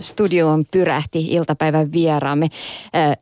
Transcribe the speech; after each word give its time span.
studioon 0.00 0.64
pyrähti 0.70 1.26
iltapäivän 1.28 1.92
vieraamme. 1.92 2.48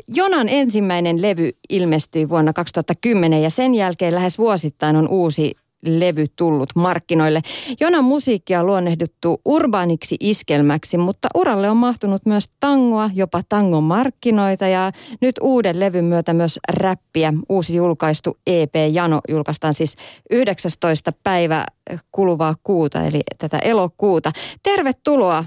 Jonan 0.08 0.48
ensimmäinen 0.48 1.22
levy 1.22 1.50
ilmestyi 1.70 2.28
vuonna 2.28 2.52
2010 2.52 3.42
ja 3.42 3.50
sen 3.50 3.74
jälkeen 3.74 4.14
lähes 4.14 4.38
vuosittain 4.38 4.96
on 4.96 5.08
uusi 5.08 5.54
levy 5.86 6.26
tullut 6.36 6.68
markkinoille. 6.74 7.40
Jonan 7.80 8.04
musiikkia 8.04 8.60
on 8.60 8.66
luonnehdittu 8.66 9.40
urbaaniksi 9.44 10.16
iskelmäksi, 10.20 10.98
mutta 10.98 11.28
uralle 11.34 11.70
on 11.70 11.76
mahtunut 11.76 12.26
myös 12.26 12.50
tangoa, 12.60 13.10
jopa 13.14 13.40
tangon 13.48 13.84
markkinoita 13.84 14.66
ja 14.66 14.92
nyt 15.20 15.34
uuden 15.40 15.80
levyn 15.80 16.04
myötä 16.04 16.32
myös 16.32 16.58
räppiä. 16.68 17.32
Uusi 17.48 17.74
julkaistu 17.74 18.36
EP 18.46 18.74
Jano 18.92 19.20
julkaistaan 19.28 19.74
siis 19.74 19.96
19. 20.30 21.12
päivä 21.22 21.66
kuluvaa 22.12 22.54
kuuta, 22.62 23.04
eli 23.04 23.20
tätä 23.38 23.58
elokuuta. 23.58 24.32
Tervetuloa 24.62 25.44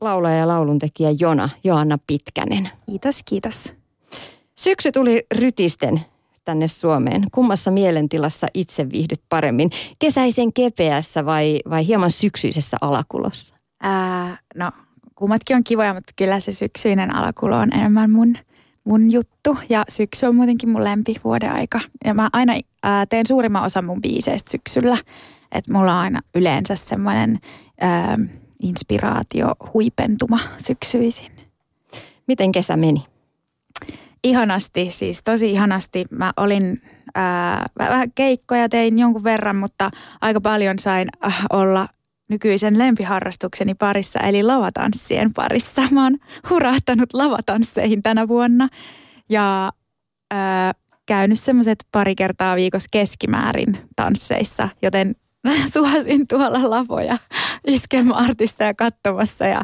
laulaja 0.00 0.36
ja 0.36 0.48
lauluntekijä 0.48 1.10
Jona, 1.18 1.48
Joanna 1.64 1.98
Pitkänen. 2.06 2.70
Kiitos, 2.86 3.22
kiitos. 3.24 3.74
Syksy 4.58 4.92
tuli 4.92 5.26
rytisten 5.34 6.00
tänne 6.44 6.68
Suomeen? 6.68 7.26
Kummassa 7.32 7.70
mielentilassa 7.70 8.46
itse 8.54 8.90
viihdyt 8.90 9.20
paremmin? 9.28 9.70
Kesäisen 9.98 10.52
kepeässä 10.52 11.26
vai, 11.26 11.60
vai 11.70 11.86
hieman 11.86 12.10
syksyisessä 12.10 12.76
alakulossa? 12.80 13.54
Ää, 13.82 14.38
no, 14.54 14.70
kummatkin 15.14 15.56
on 15.56 15.64
kivoja, 15.64 15.94
mutta 15.94 16.12
kyllä 16.16 16.40
se 16.40 16.52
syksyinen 16.52 17.14
alakulo 17.14 17.56
on 17.56 17.72
enemmän 17.72 18.10
mun, 18.10 18.34
mun 18.84 19.12
juttu. 19.12 19.56
Ja 19.68 19.84
syksy 19.88 20.26
on 20.26 20.36
muutenkin 20.36 20.68
mun 20.68 20.84
lempi 20.84 21.14
vuoden 21.24 21.52
aika. 21.52 21.80
Ja 22.04 22.14
mä 22.14 22.28
aina 22.32 22.52
ää, 22.82 23.06
teen 23.06 23.26
suurimman 23.26 23.64
osan 23.64 23.84
mun 23.84 24.00
biiseistä 24.00 24.50
syksyllä. 24.50 24.98
Että 25.52 25.72
mulla 25.72 25.92
on 25.92 25.98
aina 25.98 26.20
yleensä 26.34 26.76
semmoinen 26.76 27.38
inspiraatio 28.62 29.54
huipentuma 29.74 30.40
syksyisin. 30.56 31.32
Miten 32.26 32.52
kesä 32.52 32.76
meni? 32.76 33.04
ihanasti, 34.24 34.90
siis 34.90 35.20
tosi 35.24 35.52
ihanasti. 35.52 36.04
Mä 36.10 36.32
olin 36.36 36.82
ää, 37.14 37.66
vähän 37.78 38.12
keikkoja 38.14 38.68
tein 38.68 38.98
jonkun 38.98 39.24
verran, 39.24 39.56
mutta 39.56 39.90
aika 40.20 40.40
paljon 40.40 40.78
sain 40.78 41.08
äh, 41.26 41.44
olla 41.52 41.88
nykyisen 42.28 42.78
lempiharrastukseni 42.78 43.74
parissa, 43.74 44.20
eli 44.20 44.42
lavatanssien 44.42 45.32
parissa. 45.32 45.82
Mä 45.90 46.04
oon 46.04 46.16
hurahtanut 46.50 47.12
lavatansseihin 47.12 48.02
tänä 48.02 48.28
vuonna 48.28 48.68
ja 49.28 49.72
ää, 50.30 50.72
käynyt 51.06 51.38
semmoiset 51.38 51.78
pari 51.92 52.14
kertaa 52.14 52.56
viikossa 52.56 52.88
keskimäärin 52.90 53.78
tansseissa, 53.96 54.68
joten 54.82 55.16
mä 55.44 55.52
suosin 55.72 56.26
tuolla 56.26 56.70
lavoja 56.70 57.18
iskelmäartisteja 57.66 58.74
katsomassa 58.74 59.44
ja 59.44 59.62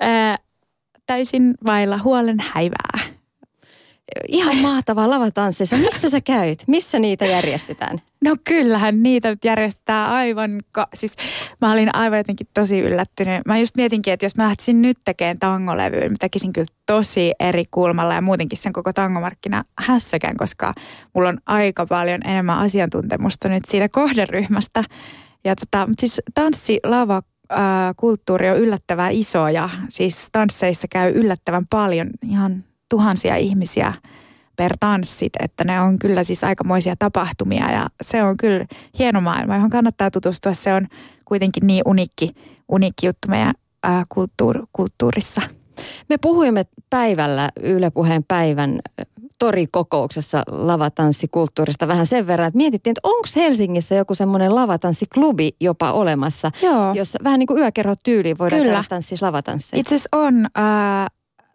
ää, 0.00 0.36
täysin 1.06 1.54
vailla 1.66 1.98
huolen 1.98 2.36
häivää 2.52 3.15
ihan 4.28 4.56
mahtavaa 4.56 5.10
lavatansseissa. 5.10 5.76
Missä 5.76 6.10
sä 6.10 6.20
käyt? 6.20 6.64
Missä 6.66 6.98
niitä 6.98 7.26
järjestetään? 7.26 7.98
No 8.24 8.36
kyllähän 8.44 9.02
niitä 9.02 9.30
nyt 9.30 9.44
järjestetään 9.44 10.10
aivan, 10.10 10.60
ka- 10.72 10.88
siis 10.94 11.16
mä 11.60 11.72
olin 11.72 11.94
aivan 11.94 12.18
jotenkin 12.18 12.46
tosi 12.54 12.80
yllättynyt. 12.80 13.46
Mä 13.46 13.58
just 13.58 13.76
mietinkin, 13.76 14.12
että 14.12 14.26
jos 14.26 14.36
mä 14.36 14.44
lähtisin 14.44 14.82
nyt 14.82 14.96
tekemään 15.04 15.38
tangolevyyn, 15.38 16.12
mä 16.12 16.16
tekisin 16.20 16.52
kyllä 16.52 16.66
tosi 16.86 17.32
eri 17.40 17.64
kulmalla 17.70 18.14
ja 18.14 18.20
muutenkin 18.20 18.58
sen 18.58 18.72
koko 18.72 18.92
tangomarkkina 18.92 19.64
hässäkään, 19.78 20.36
koska 20.36 20.74
mulla 21.14 21.28
on 21.28 21.38
aika 21.46 21.86
paljon 21.86 22.20
enemmän 22.26 22.58
asiantuntemusta 22.58 23.48
nyt 23.48 23.64
siitä 23.68 23.88
kohderyhmästä. 23.88 24.84
Ja 25.44 25.56
tota, 25.56 25.88
siis 25.98 26.22
tanssi, 26.34 26.80
lava, 26.84 27.22
kulttuuri 27.96 28.50
on 28.50 28.56
yllättävän 28.56 29.12
iso 29.12 29.48
ja 29.48 29.70
siis 29.88 30.28
tansseissa 30.32 30.86
käy 30.90 31.12
yllättävän 31.14 31.66
paljon 31.70 32.10
ihan 32.30 32.64
tuhansia 32.88 33.36
ihmisiä 33.36 33.92
per 34.56 34.72
tanssit, 34.80 35.32
että 35.40 35.64
ne 35.64 35.80
on 35.80 35.98
kyllä 35.98 36.24
siis 36.24 36.44
aikamoisia 36.44 36.96
tapahtumia 36.98 37.70
ja 37.72 37.88
se 38.02 38.22
on 38.22 38.36
kyllä 38.36 38.66
hieno 38.98 39.20
maailma, 39.20 39.54
johon 39.54 39.70
kannattaa 39.70 40.10
tutustua. 40.10 40.54
Se 40.54 40.74
on 40.74 40.86
kuitenkin 41.24 41.66
niin 41.66 41.82
unikki, 41.86 42.30
unikki 42.68 43.06
juttu 43.06 43.28
meidän 43.28 43.54
ää, 43.82 44.04
kulttuur, 44.08 44.66
kulttuurissa. 44.72 45.42
Me 46.08 46.18
puhuimme 46.18 46.66
päivällä 46.90 47.50
Yle 47.62 47.90
Puheen 47.90 48.24
päivän 48.28 48.78
torikokouksessa 49.38 50.42
lavatanssikulttuurista 50.46 51.88
vähän 51.88 52.06
sen 52.06 52.26
verran, 52.26 52.48
että 52.48 52.56
mietittiin, 52.56 52.90
että 52.90 53.08
onko 53.08 53.28
Helsingissä 53.36 53.94
joku 53.94 54.14
semmoinen 54.14 54.54
lavatanssiklubi 54.54 55.56
jopa 55.60 55.92
olemassa, 55.92 56.50
Joo. 56.62 56.92
jossa 56.94 57.18
vähän 57.24 57.38
niin 57.38 57.46
kuin 57.46 57.58
yökerhotyyliin 57.58 58.38
voidaan 58.38 58.62
Kyllä. 58.62 58.74
tehdä 58.74 58.88
tanssia 58.88 59.18
lavatansseja. 59.20 59.80
Itse 59.80 59.94
asiassa 59.94 60.08
on. 60.12 60.46
Äh, 60.58 61.06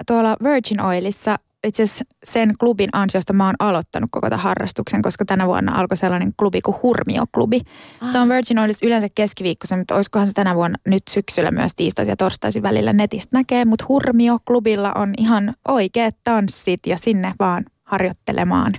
tuolla 0.07 0.37
Virgin 0.43 0.81
Oilissa 0.81 1.35
itse 1.67 1.83
asiassa 1.83 2.05
sen 2.23 2.53
klubin 2.59 2.89
ansiosta 2.93 3.33
mä 3.33 3.45
oon 3.45 3.55
aloittanut 3.59 4.09
koko 4.11 4.29
tämän 4.29 4.43
harrastuksen, 4.43 5.01
koska 5.01 5.25
tänä 5.25 5.47
vuonna 5.47 5.75
alkoi 5.75 5.97
sellainen 5.97 6.33
klubi 6.37 6.61
kuin 6.61 6.77
Hurmio-klubi. 6.83 7.61
Ah. 8.01 8.11
Se 8.11 8.19
on 8.19 8.29
Virgin 8.29 8.59
Oilissa 8.59 8.85
yleensä 8.85 9.07
keskiviikkoisen, 9.15 9.79
mutta 9.79 9.95
olisikohan 9.95 10.27
se 10.27 10.33
tänä 10.33 10.55
vuonna 10.55 10.77
nyt 10.87 11.03
syksyllä 11.09 11.51
myös 11.51 11.71
tiistaisin 11.75 12.11
ja 12.11 12.15
torstaisin 12.15 12.63
välillä 12.63 12.93
netistä 12.93 13.37
näkee. 13.37 13.65
Mutta 13.65 13.85
Hurmio-klubilla 13.89 14.91
on 14.95 15.13
ihan 15.17 15.53
oikeat 15.67 16.15
tanssit 16.23 16.87
ja 16.87 16.97
sinne 16.97 17.33
vaan 17.39 17.65
harjoittelemaan. 17.83 18.73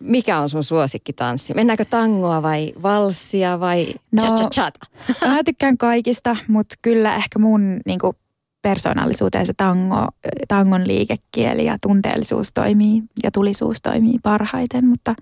Mikä 0.00 0.38
on 0.38 0.48
sun 0.48 0.64
suosikkitanssi? 0.64 1.54
Mennäänkö 1.54 1.84
tangoa 1.84 2.42
vai 2.42 2.72
valssia 2.82 3.60
vai 3.60 3.94
no, 4.12 4.22
cha-cha-chata? 4.22 4.86
Mä 5.26 5.44
tykkään 5.44 5.78
kaikista, 5.78 6.36
mutta 6.48 6.74
kyllä 6.82 7.16
ehkä 7.16 7.38
mun 7.38 7.80
niinku, 7.86 8.14
persoonallisuuteen 8.68 9.46
se 9.46 9.52
tango, 9.56 10.06
tangon 10.48 10.86
liikekieli 10.86 11.64
ja 11.64 11.78
tunteellisuus 11.82 12.52
toimii 12.54 13.02
ja 13.22 13.30
tulisuus 13.30 13.82
toimii 13.82 14.18
parhaiten, 14.22 14.86
mutta 14.86 15.14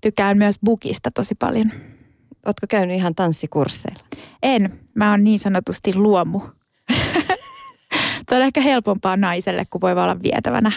tykkään 0.00 0.38
myös 0.38 0.56
bukista 0.64 1.10
tosi 1.10 1.34
paljon. 1.34 1.70
Oletko 2.46 2.66
käynyt 2.68 2.96
ihan 2.96 3.14
tanssikursseilla? 3.14 4.02
En. 4.42 4.80
Mä 4.94 5.10
oon 5.10 5.24
niin 5.24 5.38
sanotusti 5.38 5.94
luomu. 5.94 6.40
se 8.28 8.36
on 8.36 8.42
ehkä 8.42 8.60
helpompaa 8.60 9.16
naiselle, 9.16 9.64
kun 9.70 9.80
voi 9.80 9.92
olla 9.92 10.22
vietävänä. 10.22 10.72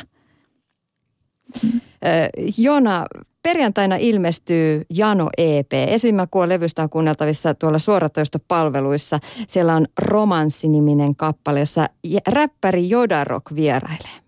Jona, 2.58 3.06
perjantaina 3.48 3.96
ilmestyy 3.96 4.86
Jano 4.90 5.30
EP. 5.38 5.74
Esimäkuo 5.74 6.50
levystä 6.50 6.84
on 6.84 6.90
kuunneltavissa 6.90 7.54
tuolla 7.54 7.80
suoratoistopalveluissa. 7.80 9.20
Siellä 9.48 9.76
on 9.76 9.86
Romanssi-niminen 9.98 11.16
kappale, 11.16 11.60
jossa 11.60 11.86
räppäri 12.28 12.90
Jodarok 12.90 13.44
vierailee. 13.56 14.22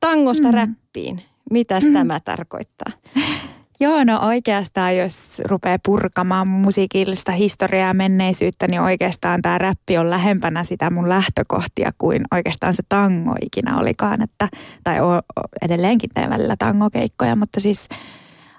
Tangosta 0.00 0.48
mm. 0.48 0.54
räppiin. 0.54 1.22
Mitäs 1.50 1.84
mm. 1.84 1.92
tämä 1.92 2.20
tarkoittaa? 2.20 2.92
Joo, 3.82 4.04
no 4.04 4.20
oikeastaan 4.26 4.96
jos 4.96 5.42
rupeaa 5.44 5.78
purkamaan 5.84 6.48
musiikillista 6.48 7.32
historiaa 7.32 7.88
ja 7.88 7.94
menneisyyttä, 7.94 8.66
niin 8.66 8.80
oikeastaan 8.80 9.42
tämä 9.42 9.58
räppi 9.58 9.98
on 9.98 10.10
lähempänä 10.10 10.64
sitä 10.64 10.90
mun 10.90 11.08
lähtökohtia 11.08 11.92
kuin 11.98 12.22
oikeastaan 12.32 12.74
se 12.74 12.82
tango 12.88 13.34
ikinä 13.42 13.78
olikaan. 13.78 14.22
Että, 14.22 14.48
tai 14.84 15.00
o, 15.00 15.20
edelleenkin 15.62 16.10
teen 16.14 16.30
välillä 16.30 16.56
tangokeikkoja, 16.58 17.36
mutta 17.36 17.60
siis 17.60 17.88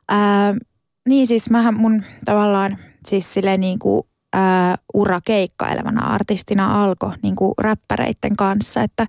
ää, 0.10 0.56
niin 1.08 1.28
siis 1.28 1.50
mähän 1.50 1.74
mun 1.74 2.04
tavallaan 2.26 2.78
siis 3.06 3.34
sille 3.34 3.58
niin 3.58 3.80
kuin 3.80 4.04
ura 4.94 5.22
keikkailevana 5.26 6.06
artistina 6.06 6.84
alkoi 6.84 7.12
niin 7.24 7.36
kuin 7.36 7.54
räppäreiden 7.58 8.36
kanssa, 8.36 8.82
että 8.82 9.08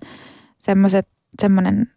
semmoiset 0.59 1.07
semmoinen 1.41 1.87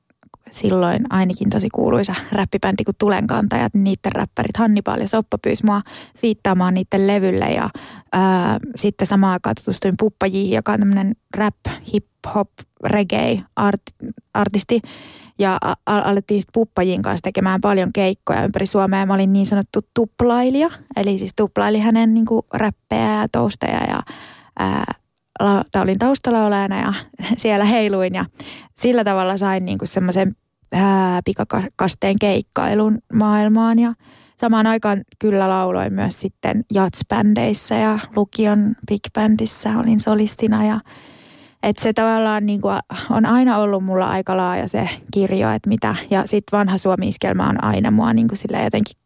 silloin 0.51 1.07
ainakin 1.11 1.51
tosi 1.51 1.69
kuuluisa 1.75 2.15
räppibändi 2.33 2.85
kuin 2.85 2.95
Tulenkantajat, 2.99 3.75
niiden 3.75 4.13
räppärit 4.13 4.57
Hannibal 4.57 5.01
ja 5.01 5.09
Soppa 5.09 5.39
pyysi 5.43 5.67
mua 5.67 5.83
fiittaamaan 6.19 6.75
niiden 6.75 7.07
levylle 7.07 7.45
ja 7.45 7.71
ää, 8.13 8.59
sitten 8.77 9.07
samaan 9.07 9.33
aikaan 9.33 9.55
tutustuin 9.57 9.95
Puppajiin, 9.99 10.51
joka 10.51 10.73
on 10.73 10.79
tämmöinen 10.79 11.17
rap, 11.37 11.57
hip 11.93 12.07
hop, 12.35 12.51
reggae 12.85 13.43
art, 13.57 13.83
artisti 14.35 14.81
ja 15.39 15.59
a- 15.65 15.75
alettiin 15.87 16.41
sitten 16.41 16.53
Puppajin 16.53 17.03
kanssa 17.03 17.23
tekemään 17.23 17.61
paljon 17.61 17.93
keikkoja 17.93 18.45
ympäri 18.45 18.67
Suomea. 18.67 19.07
Mä 19.07 19.15
olin 19.15 19.33
niin 19.33 19.47
sanottu 19.47 19.81
tuplailija, 19.95 20.71
eli 20.97 21.19
siis 21.19 21.33
tuplaili 21.37 21.81
hänen 21.81 22.15
niin 22.15 22.27
kuin 22.27 22.43
räppejä 22.53 23.21
ja 23.21 23.29
tousteja 23.33 23.85
ja 23.89 24.03
ää, 24.59 24.95
la, 25.41 25.65
olin 25.83 25.99
taustalaulajana 25.99 26.81
ja 26.81 26.95
siellä 27.37 27.65
heiluin. 27.65 28.15
Ja 28.15 28.25
sillä 28.79 29.05
tavalla 29.05 29.37
sain 29.37 29.65
niin 29.65 29.79
kuin 29.79 29.89
semmoisen 29.89 30.37
pikakasteen 31.25 32.19
keikkailun 32.21 32.99
maailmaan. 33.13 33.79
Ja 33.79 33.95
samaan 34.37 34.67
aikaan 34.67 35.03
kyllä 35.19 35.49
lauloin 35.49 35.93
myös 35.93 36.21
sitten 36.21 36.65
jatsbändeissä 36.75 37.75
ja 37.75 37.99
lukion 38.17 38.77
big 38.89 39.01
olin 39.81 40.01
solistina 40.01 40.65
ja 40.65 40.81
että 41.67 41.83
se 41.83 41.93
tavallaan 41.93 42.47
niin 42.47 42.61
kuin 42.61 42.79
on 43.11 43.27
aina 43.27 43.59
ollut 43.59 43.85
mulla 43.85 44.07
aika 44.07 44.37
laaja 44.37 44.69
se 44.69 44.89
kirjo, 45.13 45.51
että 45.51 45.69
mitä. 45.69 45.95
Ja 46.11 46.27
sitten 46.27 46.59
vanha 46.59 46.79
suomi 46.79 47.11
on 47.49 47.65
aina 47.65 47.91
mua 47.91 48.13
niin 48.13 48.29
kuin 48.29 48.39
sille 48.39 48.65
jotenkin 48.65 49.01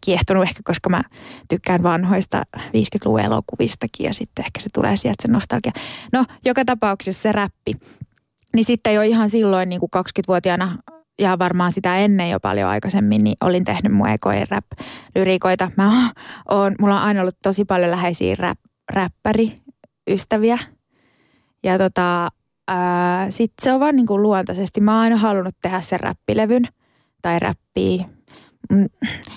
kiehtonut 0.00 0.42
ehkä, 0.42 0.60
koska 0.64 0.90
mä 0.90 1.02
tykkään 1.48 1.82
vanhoista 1.82 2.42
50-luvun 2.56 3.20
elokuvistakin 3.20 4.06
ja 4.06 4.14
sitten 4.14 4.44
ehkä 4.44 4.60
se 4.60 4.68
tulee 4.74 4.96
sieltä 4.96 5.22
se 5.22 5.32
nostalgia. 5.32 5.72
No, 6.12 6.24
joka 6.44 6.64
tapauksessa 6.64 7.22
se 7.22 7.32
räppi. 7.32 7.72
Niin 8.54 8.64
sitten 8.64 8.94
jo 8.94 9.02
ihan 9.02 9.30
silloin 9.30 9.68
niin 9.68 9.80
kuin 9.80 9.90
20-vuotiaana 9.96 10.78
ja 11.18 11.38
varmaan 11.38 11.72
sitä 11.72 11.96
ennen 11.96 12.30
jo 12.30 12.40
paljon 12.40 12.68
aikaisemmin, 12.68 13.24
niin 13.24 13.36
olin 13.40 13.64
tehnyt 13.64 13.92
mun 13.92 14.08
ekojen 14.08 14.46
rap-lyriikoita. 14.50 15.70
Mä 15.76 16.10
oon, 16.48 16.74
mulla 16.80 16.96
on 16.96 17.02
aina 17.02 17.20
ollut 17.20 17.38
tosi 17.42 17.64
paljon 17.64 17.90
läheisiä 17.90 18.36
rap, 18.38 18.58
räppäriystäviä. 18.92 20.58
Ja 21.64 21.78
tota, 21.78 22.28
sitten 23.30 23.64
se 23.64 23.72
on 23.72 23.80
vaan 23.80 23.96
niin 23.96 24.06
kuin 24.06 24.22
luontaisesti. 24.22 24.80
Mä 24.80 24.92
oon 24.92 25.00
aina 25.00 25.16
halunnut 25.16 25.54
tehdä 25.62 25.80
sen 25.80 26.00
räppilevyn 26.00 26.68
tai 27.22 27.38
räppiä. 27.38 28.04
Mm, 28.70 28.86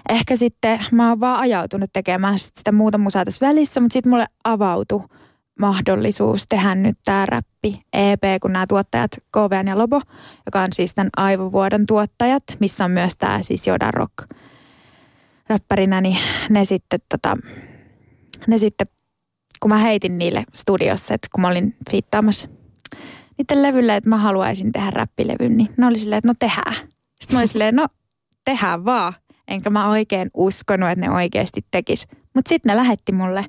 ehkä 0.09 0.35
sitten 0.35 0.85
mä 0.91 1.09
oon 1.09 1.19
vaan 1.19 1.39
ajautunut 1.39 1.89
tekemään 1.93 2.39
sitä 2.39 2.71
muuta 2.71 2.97
musaa 2.97 3.25
tässä 3.25 3.47
välissä, 3.47 3.79
mutta 3.79 3.93
sitten 3.93 4.09
mulle 4.09 4.25
avautui 4.43 5.03
mahdollisuus 5.59 6.47
tehdä 6.47 6.75
nyt 6.75 6.97
tämä 7.05 7.25
räppi 7.25 7.81
EP, 7.93 8.23
kun 8.41 8.53
nämä 8.53 8.67
tuottajat 8.67 9.11
KVN 9.31 9.67
ja 9.67 9.77
Lobo, 9.77 10.01
joka 10.45 10.61
on 10.61 10.73
siis 10.73 10.95
tämän 10.95 11.09
Aivovuodon 11.17 11.85
tuottajat, 11.85 12.43
missä 12.59 12.85
on 12.85 12.91
myös 12.91 13.17
tämä 13.17 13.41
siis 13.41 13.67
Joda 13.67 13.91
Rock 13.91 14.13
räppärinä, 15.47 16.01
niin 16.01 16.17
ne 16.49 16.65
sitten, 16.65 16.99
tota, 17.09 17.37
ne 18.47 18.57
sitten, 18.57 18.87
kun 19.63 19.69
mä 19.69 19.77
heitin 19.77 20.17
niille 20.17 20.43
studiossa, 20.53 21.13
että 21.13 21.27
kun 21.33 21.41
mä 21.41 21.47
olin 21.47 21.75
fiittaamassa 21.91 22.49
niiden 23.37 23.63
levylle, 23.63 23.95
että 23.95 24.09
mä 24.09 24.17
haluaisin 24.17 24.71
tehdä 24.71 24.91
räppilevyn, 24.91 25.57
niin 25.57 25.69
ne 25.77 25.87
oli 25.87 25.97
silleen, 25.97 26.17
että 26.17 26.27
no 26.27 26.33
tehdään. 26.39 26.75
Sitten 27.21 27.35
mä 27.35 27.37
olin 27.37 27.47
silleen, 27.47 27.75
no 27.75 27.87
tehdään 28.45 28.85
vaan. 28.85 29.13
Enkä 29.47 29.69
mä 29.69 29.89
oikein 29.89 30.29
uskonut, 30.33 30.89
että 30.89 31.05
ne 31.05 31.11
oikeasti 31.11 31.65
tekis. 31.71 32.07
Mutta 32.33 32.49
sitten 32.49 32.69
ne 32.69 32.75
lähetti 32.75 33.11
mulle 33.11 33.45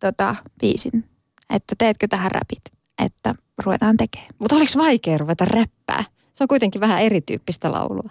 tota, 0.00 0.36
biisin 0.60 1.04
että 1.50 1.74
teetkö 1.78 2.08
tähän 2.08 2.30
räpit, 2.30 2.62
että 3.04 3.34
ruvetaan 3.58 3.96
tekemään. 3.96 4.30
Mutta 4.38 4.56
oliko 4.56 4.72
vaikea 4.76 5.18
ruveta 5.18 5.44
räppää? 5.44 6.04
Se 6.32 6.44
on 6.44 6.48
kuitenkin 6.48 6.80
vähän 6.80 7.02
erityyppistä 7.02 7.72
laulua. 7.72 8.10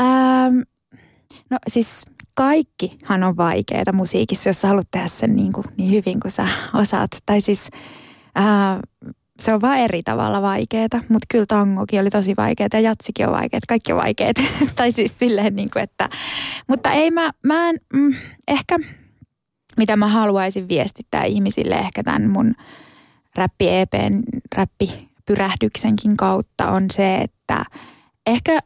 Ähm, 0.00 0.58
no 1.50 1.58
siis 1.68 2.04
kaikkihan 2.34 3.22
on 3.22 3.36
vaikeaa 3.36 3.92
musiikissa, 3.92 4.48
jos 4.48 4.60
sä 4.60 4.68
haluat 4.68 4.88
tehdä 4.90 5.08
sen 5.08 5.36
niin, 5.36 5.52
kuin, 5.52 5.64
niin 5.76 5.90
hyvin 5.90 6.20
kuin 6.20 6.32
sä 6.32 6.48
osaat. 6.74 7.10
Tai 7.26 7.40
siis 7.40 7.68
äh, 8.38 8.78
se 9.40 9.54
on 9.54 9.60
vaan 9.60 9.78
eri 9.78 10.02
tavalla 10.02 10.42
vaikeaa, 10.42 10.88
mutta 11.08 11.26
kyllä 11.28 11.46
tangokin 11.48 12.00
oli 12.00 12.10
tosi 12.10 12.34
vaikeaa 12.36 12.68
ja 12.72 12.80
jatsikin 12.80 13.26
on 13.26 13.32
vaikeaa, 13.32 13.60
kaikki 13.68 13.92
on 13.92 13.98
vaikeaa. 13.98 14.32
tai 14.76 14.90
siis 14.90 15.18
silleen 15.18 15.56
niin 15.56 15.70
kuin, 15.70 15.82
että, 15.82 16.08
mutta 16.68 16.90
ei 16.90 17.10
mä, 17.10 17.30
mä 17.42 17.68
en, 17.68 17.76
mm, 17.92 18.14
ehkä 18.48 18.78
mitä 19.76 19.96
mä 19.96 20.08
haluaisin 20.08 20.68
viestittää 20.68 21.24
ihmisille 21.24 21.74
ehkä 21.74 22.02
tämän 22.02 22.30
mun 22.30 22.54
räppi 23.34 23.68
EPn, 23.68 24.22
räppipyrähdyksenkin 24.56 26.16
kautta 26.16 26.70
on 26.70 26.86
se, 26.92 27.16
että 27.16 27.64
ehkä 28.26 28.58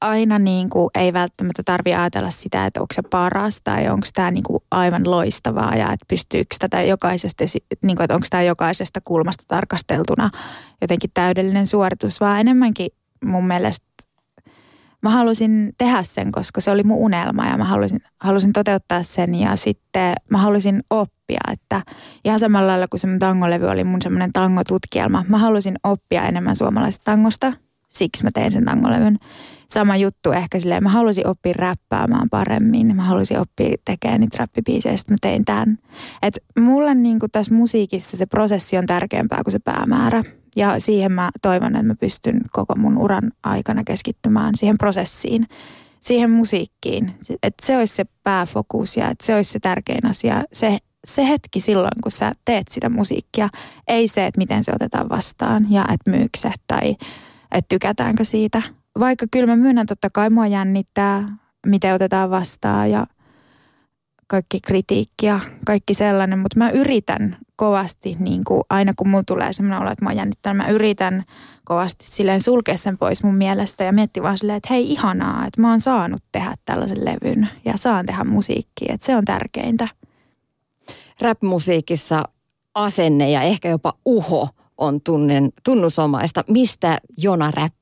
aina 0.00 0.38
niin 0.38 0.70
kuin 0.70 0.90
ei 0.94 1.12
välttämättä 1.12 1.62
tarvi 1.64 1.94
ajatella 1.94 2.30
sitä, 2.30 2.66
että 2.66 2.80
onko 2.80 2.94
se 2.94 3.02
paras 3.02 3.60
tai 3.64 3.88
onko 3.88 4.06
tämä 4.14 4.30
niin 4.30 4.44
kuin 4.44 4.62
aivan 4.70 5.10
loistavaa 5.10 5.76
ja 5.76 5.92
että 5.92 6.06
pystyykö 6.08 6.56
tätä 6.58 6.82
jokaisesta, 6.82 7.44
niin 7.82 7.96
kuin, 7.96 8.04
että 8.04 8.14
onko 8.14 8.26
tämä 8.30 8.42
jokaisesta 8.42 9.00
kulmasta 9.04 9.44
tarkasteltuna 9.48 10.30
jotenkin 10.80 11.10
täydellinen 11.14 11.66
suoritus, 11.66 12.20
vaan 12.20 12.40
enemmänkin 12.40 12.90
mun 13.24 13.46
mielestä 13.46 13.86
mä 15.02 15.10
halusin 15.10 15.72
tehdä 15.78 16.02
sen, 16.02 16.32
koska 16.32 16.60
se 16.60 16.70
oli 16.70 16.82
mun 16.82 16.98
unelma 16.98 17.46
ja 17.46 17.58
mä 17.58 17.64
halusin, 17.64 18.00
halusin 18.20 18.52
toteuttaa 18.52 19.02
sen 19.02 19.34
ja 19.34 19.56
sitten 19.56 20.14
mä 20.30 20.38
halusin 20.38 20.82
oppia, 20.90 21.40
että 21.52 21.82
ihan 22.24 22.40
samalla 22.40 22.66
lailla 22.66 22.88
kuin 22.88 23.00
se 23.00 23.06
mun 23.06 23.18
tangolevy 23.18 23.66
oli 23.66 23.84
mun 23.84 24.02
semmoinen 24.02 24.32
tangotutkielma, 24.32 25.24
mä 25.28 25.38
halusin 25.38 25.76
oppia 25.84 26.22
enemmän 26.22 26.56
suomalaisesta 26.56 27.04
tangosta, 27.04 27.52
siksi 27.88 28.24
mä 28.24 28.30
tein 28.34 28.52
sen 28.52 28.64
tangolevyn. 28.64 29.18
Sama 29.72 29.96
juttu 29.96 30.32
ehkä 30.32 30.60
silleen, 30.60 30.82
mä 30.82 30.88
halusin 30.88 31.26
oppia 31.26 31.52
räppäämään 31.56 32.30
paremmin, 32.30 32.96
mä 32.96 33.02
halusin 33.02 33.40
oppia 33.40 33.76
tekemään 33.84 34.20
niitä 34.20 34.36
räppibiisejä, 34.38 34.96
sitten 34.96 35.14
mä 35.14 35.18
tein 35.20 35.44
tämän. 35.44 35.78
Et 36.22 36.38
mulle 36.60 36.94
niin 36.94 37.18
tässä 37.32 37.54
musiikissa 37.54 38.16
se 38.16 38.26
prosessi 38.26 38.78
on 38.78 38.86
tärkeämpää 38.86 39.40
kuin 39.44 39.52
se 39.52 39.58
päämäärä. 39.58 40.24
Ja 40.56 40.80
siihen 40.80 41.12
mä 41.12 41.30
toivon, 41.42 41.76
että 41.76 41.86
mä 41.86 41.94
pystyn 42.00 42.40
koko 42.52 42.74
mun 42.76 42.98
uran 42.98 43.32
aikana 43.44 43.84
keskittymään 43.84 44.54
siihen 44.56 44.78
prosessiin, 44.78 45.46
siihen 46.00 46.30
musiikkiin. 46.30 47.12
Että 47.42 47.66
se 47.66 47.76
olisi 47.76 47.94
se 47.94 48.04
pääfokus 48.24 48.96
ja 48.96 49.08
että 49.10 49.26
se 49.26 49.34
olisi 49.34 49.50
se 49.50 49.58
tärkein 49.60 50.06
asia. 50.06 50.44
Se, 50.52 50.78
se 51.04 51.28
hetki 51.28 51.60
silloin, 51.60 52.02
kun 52.02 52.12
sä 52.12 52.32
teet 52.44 52.68
sitä 52.68 52.88
musiikkia, 52.88 53.48
ei 53.88 54.08
se, 54.08 54.26
että 54.26 54.38
miten 54.38 54.64
se 54.64 54.72
otetaan 54.74 55.08
vastaan 55.08 55.66
ja 55.70 55.84
että 55.92 56.10
myykö 56.10 56.38
se 56.38 56.52
tai 56.66 56.96
että 57.52 57.68
tykätäänkö 57.68 58.24
siitä. 58.24 58.77
Vaikka 58.98 59.26
kyllä 59.30 59.46
mä 59.46 59.56
myönnän, 59.56 59.86
totta 59.86 60.08
kai 60.12 60.30
mua 60.30 60.46
jännittää, 60.46 61.28
miten 61.66 61.94
otetaan 61.94 62.30
vastaan 62.30 62.90
ja– 62.90 63.06
kaikki 64.28 64.60
kritiikki 64.60 65.26
ja 65.26 65.40
kaikki 65.66 65.94
sellainen, 65.94 66.38
mutta 66.38 66.58
mä 66.58 66.70
yritän 66.70 67.36
kovasti, 67.56 68.16
niin 68.18 68.44
kuin 68.44 68.62
aina 68.70 68.92
kun 68.96 69.08
mulla 69.08 69.24
tulee 69.26 69.52
sellainen 69.52 69.80
olo, 69.80 69.90
että 69.90 70.04
mä 70.04 70.12
jännittää, 70.12 70.54
mä 70.54 70.68
yritän 70.68 71.24
kovasti 71.64 72.04
silleen 72.04 72.42
sulkea 72.42 72.76
sen 72.76 72.98
pois 72.98 73.22
mun 73.22 73.34
mielestä 73.34 73.84
ja 73.84 73.92
miettiä 73.92 74.22
vaan 74.22 74.38
silleen, 74.38 74.56
että 74.56 74.68
hei 74.70 74.92
ihanaa, 74.92 75.46
että 75.46 75.60
mä 75.60 75.70
oon 75.70 75.80
saanut 75.80 76.22
tehdä 76.32 76.54
tällaisen 76.64 77.04
levyn 77.04 77.48
ja 77.64 77.72
saan 77.76 78.06
tehdä 78.06 78.24
musiikkia, 78.24 78.94
että 78.94 79.06
se 79.06 79.16
on 79.16 79.24
tärkeintä. 79.24 79.88
Rap-musiikissa 81.20 82.24
asenne 82.74 83.30
ja 83.30 83.42
ehkä 83.42 83.68
jopa 83.68 83.94
uho 84.04 84.48
on 84.78 85.00
tunnen, 85.00 85.50
tunnusomaista. 85.64 86.44
Mistä 86.48 86.98
Jona 87.16 87.50
räppää? 87.50 87.77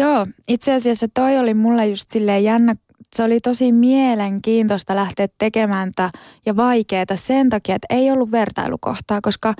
Joo, 0.00 0.26
itse 0.48 0.74
asiassa 0.74 1.06
toi 1.14 1.38
oli 1.38 1.54
mulle 1.54 1.86
just 1.86 2.10
silleen 2.10 2.44
jännä 2.44 2.74
se 3.16 3.22
oli 3.22 3.40
tosi 3.40 3.72
mielenkiintoista 3.72 4.96
lähteä 4.96 5.28
tekemään 5.38 5.92
tätä 5.96 6.18
ja 6.46 6.56
vaikeaa 6.56 7.04
sen 7.14 7.48
takia, 7.48 7.74
että 7.74 7.86
ei 7.90 8.10
ollut 8.10 8.30
vertailukohtaa, 8.30 9.20
koska 9.20 9.54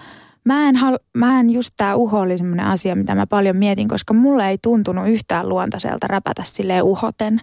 mä 0.45 0.69
en, 0.69 0.75
mä 1.15 1.41
en 1.41 1.51
just 1.51 1.71
tämä 1.77 1.95
uho 1.95 2.21
oli 2.21 2.39
semmoinen 2.39 2.67
asia, 2.67 2.97
mitä 2.97 3.15
mä 3.15 3.27
paljon 3.27 3.57
mietin, 3.57 3.89
koska 3.89 4.15
mulle 4.15 4.49
ei 4.49 4.59
tuntunut 4.63 5.09
yhtään 5.09 5.49
luontaiselta 5.49 6.07
räpätä 6.07 6.43
silleen 6.45 6.83
uhoten. 6.83 7.41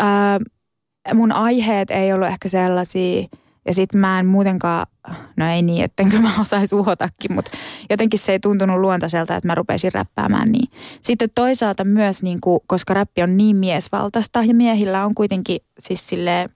Öö, 0.00 1.14
mun 1.14 1.32
aiheet 1.32 1.90
ei 1.90 2.12
ollut 2.12 2.28
ehkä 2.28 2.48
sellaisia, 2.48 3.26
ja 3.68 3.74
sitten 3.74 4.00
mä 4.00 4.18
en 4.18 4.26
muutenkaan, 4.26 4.86
no 5.36 5.50
ei 5.50 5.62
niin, 5.62 5.84
ettenkö 5.84 6.18
mä 6.18 6.40
osais 6.40 6.72
uhotakin, 6.72 7.32
mutta 7.32 7.50
jotenkin 7.90 8.20
se 8.20 8.32
ei 8.32 8.40
tuntunut 8.40 8.80
luontaiselta, 8.80 9.36
että 9.36 9.46
mä 9.46 9.54
rupesin 9.54 9.92
räppäämään 9.92 10.52
niin. 10.52 10.68
Sitten 11.00 11.28
toisaalta 11.34 11.84
myös, 11.84 12.22
niin 12.22 12.40
kuin, 12.40 12.60
koska 12.66 12.94
räppi 12.94 13.22
on 13.22 13.36
niin 13.36 13.56
miesvaltaista 13.56 14.42
ja 14.42 14.54
miehillä 14.54 15.04
on 15.04 15.14
kuitenkin 15.14 15.60
siis 15.78 16.08
silleen, 16.08 16.50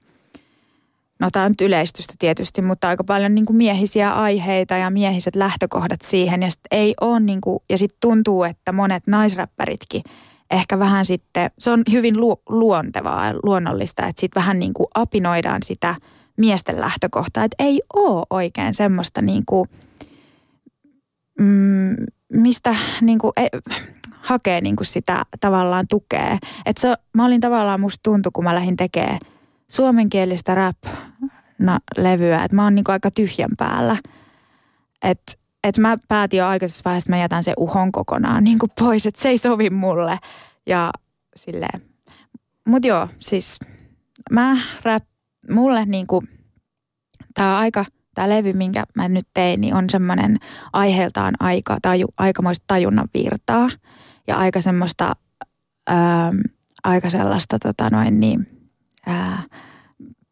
no 1.18 1.30
tämä 1.30 1.44
on 1.44 1.50
nyt 1.50 1.60
yleistystä 1.60 2.14
tietysti, 2.18 2.62
mutta 2.62 2.88
aika 2.88 3.04
paljon 3.04 3.34
niin 3.34 3.46
kuin 3.46 3.56
miehisiä 3.56 4.12
aiheita 4.12 4.76
ja 4.76 4.90
miehiset 4.90 5.36
lähtökohdat 5.36 6.02
siihen. 6.02 6.42
Ja 6.42 6.50
sitten 6.50 6.78
ei 6.78 6.94
ole 7.00 7.20
niin 7.20 7.40
kuin, 7.40 7.58
ja 7.70 7.78
sitten 7.78 7.98
tuntuu, 8.00 8.44
että 8.44 8.72
monet 8.72 9.06
naisräppäritkin 9.06 10.02
ehkä 10.50 10.78
vähän 10.78 11.06
sitten, 11.06 11.50
se 11.58 11.70
on 11.70 11.82
hyvin 11.92 12.20
lu- 12.20 12.42
luontevaa 12.48 13.26
ja 13.26 13.34
luonnollista, 13.42 14.06
että 14.06 14.20
sitten 14.20 14.40
vähän 14.40 14.58
niin 14.58 14.74
kuin 14.74 14.86
apinoidaan 14.94 15.62
sitä– 15.62 15.94
miesten 16.36 16.80
lähtökohta, 16.80 17.44
että 17.44 17.64
ei 17.64 17.82
ole 17.94 18.26
oikein 18.30 18.74
semmoista 18.74 19.22
niin 19.22 19.42
kuin, 19.46 19.68
mm, 21.38 21.96
mistä 22.32 22.76
niin 23.00 23.18
kuin, 23.18 23.32
e, 23.36 23.48
hakee 24.20 24.60
niin 24.60 24.76
kuin 24.76 24.86
sitä 24.86 25.24
tavallaan 25.40 25.88
tukea. 25.88 26.38
Et 26.66 26.76
se, 26.76 26.94
mä 27.14 27.24
olin 27.24 27.40
tavallaan, 27.40 27.80
musta 27.80 28.00
tuntui, 28.02 28.32
kun 28.32 28.44
mä 28.44 28.54
lähdin 28.54 28.76
tekemään 28.76 29.18
suomenkielistä 29.68 30.54
rap-levyä, 30.54 32.44
että 32.44 32.56
mä 32.56 32.64
oon 32.64 32.74
niin 32.74 32.84
kuin 32.84 32.92
aika 32.92 33.10
tyhjän 33.10 33.50
päällä. 33.58 33.96
Että 35.02 35.32
et 35.64 35.78
mä 35.78 35.96
päätin 36.08 36.38
jo 36.38 36.46
aikaisessa 36.46 36.82
vaiheessa, 36.84 37.06
että 37.06 37.16
mä 37.16 37.22
jätän 37.22 37.44
sen 37.44 37.54
uhon 37.56 37.92
kokonaan 37.92 38.44
niin 38.44 38.58
kuin 38.58 38.72
pois, 38.78 39.06
että 39.06 39.22
se 39.22 39.28
ei 39.28 39.38
sovi 39.38 39.70
mulle. 39.70 40.18
Ja 40.66 40.90
silleen. 41.36 41.82
Mut 42.66 42.84
joo, 42.84 43.08
siis 43.18 43.58
mä 44.30 44.56
rap 44.84 45.04
mulle 45.50 45.84
niin 45.84 46.06
kuin, 46.06 46.28
tämä 47.34 47.58
aika, 47.58 47.84
tämä 48.14 48.28
levy, 48.28 48.52
minkä 48.52 48.84
mä 48.94 49.08
nyt 49.08 49.26
tein, 49.34 49.60
niin 49.60 49.74
on 49.74 49.90
semmoinen 49.90 50.38
aiheeltaan 50.72 51.34
aika, 51.40 51.78
taju, 51.82 52.06
aikamoista 52.18 52.64
tajunnan 52.66 53.08
virtaa 53.14 53.70
ja 54.26 54.38
aika 54.38 54.60
semmoista, 54.60 55.12
ää, 55.86 56.32
aika 56.84 57.10
sellaista 57.10 57.58
tota 57.58 57.90
noin 57.90 58.20
niin, 58.20 58.46
ää, 59.06 59.42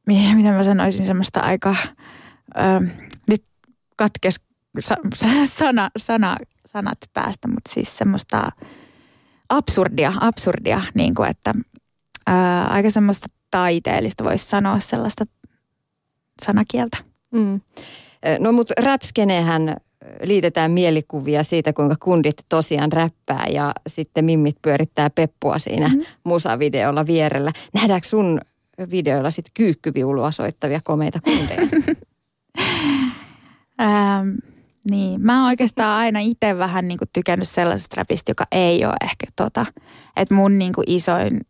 miten 0.34 0.54
mä 0.54 0.64
sanoisin, 0.64 1.06
semmoista 1.06 1.40
aika, 1.40 1.76
ää, 2.54 2.80
nyt 3.26 3.44
katkes 3.96 4.40
sana, 5.46 5.90
sana, 5.96 6.36
sanat 6.66 6.98
päästä, 7.12 7.48
mutta 7.48 7.70
siis 7.74 7.98
semmoista 7.98 8.50
absurdia, 9.48 10.12
absurdia, 10.20 10.80
niin 10.94 11.14
kuin 11.14 11.30
että 11.30 11.54
ää, 12.26 12.66
aika 12.66 12.90
semmoista 12.90 13.26
taiteellista, 13.50 14.24
voisi 14.24 14.46
sanoa 14.46 14.78
sellaista 14.78 15.24
sanakieltä. 16.42 16.96
Mm. 17.30 17.60
No 18.38 18.52
mutta 18.52 18.74
räpskenehän 18.82 19.76
liitetään 20.22 20.70
mielikuvia 20.70 21.42
siitä, 21.42 21.72
kuinka 21.72 21.96
kundit 22.02 22.36
tosiaan 22.48 22.92
räppää 22.92 23.46
ja 23.52 23.72
sitten 23.86 24.24
mimmit 24.24 24.56
pyörittää 24.62 25.10
peppua 25.10 25.58
siinä 25.58 25.88
mm-hmm. 25.88 26.04
musavideolla 26.24 27.06
vierellä. 27.06 27.52
Nähdäänkö 27.74 28.08
sun 28.08 28.40
videoilla 28.90 29.30
sitten 29.30 29.50
kyykkyviulua 29.54 30.30
soittavia 30.30 30.80
komeita 30.84 31.20
kundeja? 31.20 31.60
ähm, 33.80 34.28
niin, 34.90 35.20
mä 35.20 35.38
oon 35.40 35.46
oikeastaan 35.46 35.98
aina 35.98 36.20
itse 36.20 36.58
vähän 36.58 36.88
niinku 36.88 37.04
tykännyt 37.12 37.48
sellaisesta 37.48 37.96
räpistä, 37.96 38.30
joka 38.30 38.44
ei 38.52 38.84
ole 38.84 38.94
ehkä 39.02 39.26
tota. 39.36 39.66
Että 40.16 40.34
mun 40.34 40.58
niinku 40.58 40.82
isoin, 40.86 41.40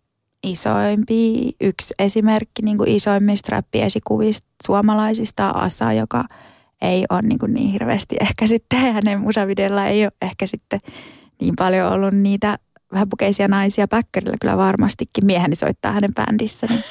isoimpi, 0.43 1.53
yksi 1.61 1.95
esimerkki 1.99 2.63
niinku 2.63 2.85
isoimmista 2.87 3.53
räppiesikuvista 3.53 4.49
suomalaisista 4.67 5.53
on 5.53 5.63
Asa, 5.63 5.93
joka 5.93 6.25
ei 6.83 7.05
ole 7.11 7.23
niinku 7.23 7.47
niin 7.47 7.71
hirveästi 7.71 8.17
ehkä 8.21 8.47
sitten, 8.47 8.79
hänen 8.95 9.21
musavideolla 9.21 9.87
ei 9.87 10.05
ole 10.05 10.13
ehkä 10.23 10.47
sitten 10.47 10.81
niin 11.41 11.57
paljon 11.57 11.93
ollut 11.93 12.15
niitä 12.15 12.59
vähäpukeisia 12.93 13.49
naisia 13.49 13.89
päkkärillä 13.89 14.37
kyllä 14.41 14.57
varmastikin. 14.57 15.27
Mieheni 15.27 15.57
soittaa 15.57 15.93
hänen 15.93 16.15
bändissä. 16.15 16.67
Niin 16.67 16.85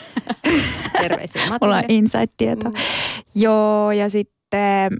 Terveisiä 1.01 1.41
Mulla 1.61 1.77
on 1.77 1.83
insight-tieto. 1.87 2.69
Mm. 2.69 2.75
Joo, 3.35 3.91
ja 3.91 4.09
sitten, 4.09 4.91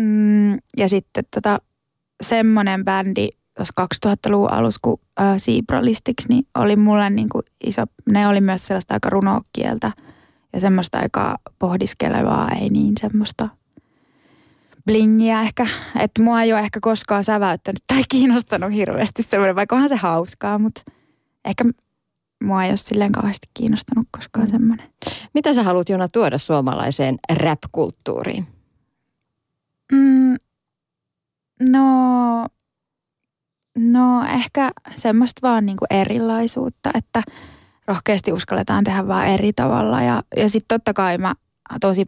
mm, 0.00 0.52
ja 0.52 0.88
sitten 0.88 1.24
tota, 1.34 1.58
semmoinen 2.22 2.84
bändi 2.84 3.28
tuossa 3.58 4.06
2000-luvun 4.06 4.52
alussa, 4.52 4.80
kun 4.82 5.00
äh, 5.20 5.34
Sibralistiksi, 5.36 6.28
niin 6.28 6.46
oli 6.58 6.76
mulle 6.76 7.10
niin 7.10 7.28
kuin 7.28 7.42
iso, 7.66 7.82
ne 8.08 8.28
oli 8.28 8.40
myös 8.40 8.66
sellaista 8.66 8.94
aika 8.94 9.10
runokieltä 9.10 9.92
ja 10.52 10.60
semmoista 10.60 10.98
aika 10.98 11.36
pohdiskelevaa, 11.58 12.48
ei 12.50 12.68
niin 12.68 12.94
semmoista 13.00 13.48
blingiä 14.86 15.42
ehkä, 15.42 15.66
että 15.98 16.22
mua 16.22 16.42
ei 16.42 16.52
ole 16.52 16.60
ehkä 16.60 16.78
koskaan 16.82 17.24
säväyttänyt 17.24 17.82
tai 17.86 18.02
kiinnostanut 18.08 18.72
hirveästi 18.72 19.22
semmoinen, 19.22 19.56
vaikka 19.56 19.74
onhan 19.74 19.88
se 19.88 19.96
hauskaa, 19.96 20.58
mutta 20.58 20.82
ehkä 21.44 21.64
mua 22.44 22.64
ei 22.64 22.70
ole 22.70 22.76
silleen 22.76 23.12
kauheasti 23.12 23.46
kiinnostanut 23.54 24.08
koskaan 24.10 24.46
mm. 24.46 24.50
semmoinen. 24.50 24.88
Mitä 25.34 25.52
sä 25.52 25.62
haluat 25.62 25.88
Jona 25.88 26.08
tuoda 26.08 26.38
suomalaiseen 26.38 27.16
rap-kulttuuriin? 27.32 28.46
Mm, 29.92 30.36
no, 31.70 32.46
no 33.78 34.24
ehkä 34.24 34.70
semmoista 34.94 35.48
vaan 35.48 35.66
niinku 35.66 35.86
erilaisuutta, 35.90 36.90
että 36.94 37.22
rohkeasti 37.86 38.32
uskalletaan 38.32 38.84
tehdä 38.84 39.06
vaan 39.06 39.26
eri 39.26 39.52
tavalla. 39.52 40.02
Ja, 40.02 40.22
ja 40.36 40.48
sitten 40.48 40.78
totta 40.78 40.94
kai 40.94 41.18
mä 41.18 41.34
tosi 41.80 42.06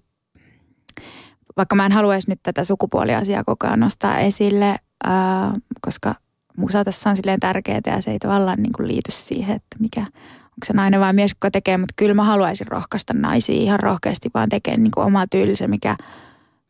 vaikka 1.57 1.77
mä 1.77 1.87
en 1.87 1.93
haluaisi 1.93 2.31
nyt 2.31 2.41
tätä 2.43 2.65
sukupuoliasiaa 2.65 3.45
koko 3.45 3.67
ajan 3.67 3.81
nostaa 3.81 4.19
esille, 4.19 4.77
ää, 5.05 5.53
koska 5.81 6.15
musa 6.57 6.85
tässä 6.85 7.11
on 7.11 7.17
silleen 7.17 7.41
tärkeää 7.41 7.81
ja 7.87 8.03
se 8.03 8.11
ei 8.11 8.19
tavallaan 8.19 8.63
niin 8.63 8.73
kuin 8.73 8.89
liity 8.89 9.11
siihen, 9.11 9.57
että 9.57 9.77
mikä, 9.81 10.01
onko 10.01 10.65
se 10.65 10.73
nainen 10.73 11.01
vai 11.01 11.13
mies, 11.13 11.31
joka 11.31 11.51
tekee, 11.51 11.79
mutta 11.79 11.95
kyllä 11.97 12.15
mä 12.15 12.25
haluaisin 12.25 12.67
rohkaista 12.67 13.15
naisia 13.15 13.63
ihan 13.63 13.81
rohkeasti 13.81 14.31
vaan 14.35 14.49
tekemään 14.49 14.83
niin 14.83 14.91
kuin 14.91 15.07
omaa 15.07 15.27
tyylinsä, 15.31 15.67
mikä 15.67 15.97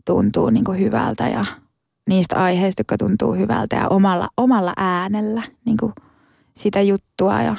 tuntuu 0.04 0.50
niin 0.50 0.64
kuin 0.64 0.78
hyvältä 0.78 1.28
ja 1.28 1.44
niistä 2.10 2.36
aiheista, 2.36 2.80
jotka 2.80 2.98
tuntuu 2.98 3.34
hyvältä 3.34 3.76
ja 3.76 3.88
omalla, 3.88 4.28
omalla 4.36 4.72
äänellä 4.76 5.42
niin 5.64 5.76
kuin 5.76 5.92
sitä 6.56 6.82
juttua 6.82 7.42
ja, 7.42 7.56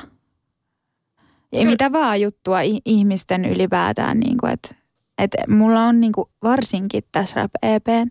ja 1.51 1.65
mitä 1.65 1.91
vaan 1.91 2.21
juttua 2.21 2.57
ihmisten 2.85 3.45
ylipäätään, 3.45 4.19
niin 4.19 4.37
kuin, 4.37 4.53
että 4.53 4.75
et 5.17 5.31
mulla 5.47 5.85
on 5.85 6.01
niinku 6.01 6.29
varsinkin 6.43 7.03
tässä 7.11 7.35
rap 7.35 7.51
EPn 7.61 8.07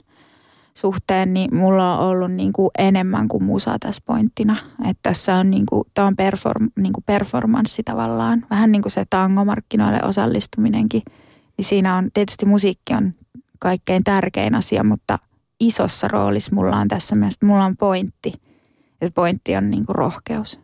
suhteen, 0.75 1.35
niin 1.35 1.57
mulla 1.57 1.99
on 1.99 2.07
ollut 2.09 2.33
niinku 2.33 2.71
enemmän 2.79 3.29
kuin 3.29 3.45
musa 3.45 3.77
tässä 3.81 4.03
pointtina. 4.07 4.57
Että 4.79 5.01
tässä 5.03 5.35
on, 5.35 5.51
niinku, 5.51 5.87
tää 5.95 6.07
on 6.07 6.17
perform, 6.17 6.71
niinku 6.77 7.01
performanssi 7.07 7.83
tavallaan. 7.83 8.47
Vähän 8.51 8.73
niin 8.73 8.83
kuin 8.83 8.93
se 8.93 9.05
tangomarkkinoille 9.11 10.01
osallistuminenkin. 10.05 11.03
Niin 11.57 11.65
siinä 11.65 11.97
on, 11.97 12.09
tietysti 12.15 12.47
musiikki 12.47 12.95
on 12.95 13.15
kaikkein 13.59 14.05
tärkein 14.05 14.55
asia, 14.55 14.85
mutta 14.85 15.19
isossa 15.61 16.09
roolissa 16.09 16.55
mulla 16.55 16.77
on 16.77 16.89
tässä 16.89 17.15
myös, 17.15 17.35
mulla 17.45 17.65
on 17.65 17.77
pointti. 17.77 18.33
Ja 19.01 19.11
pointti 19.15 19.57
on 19.57 19.71
niinku 19.71 19.93
rohkeus. 19.93 20.61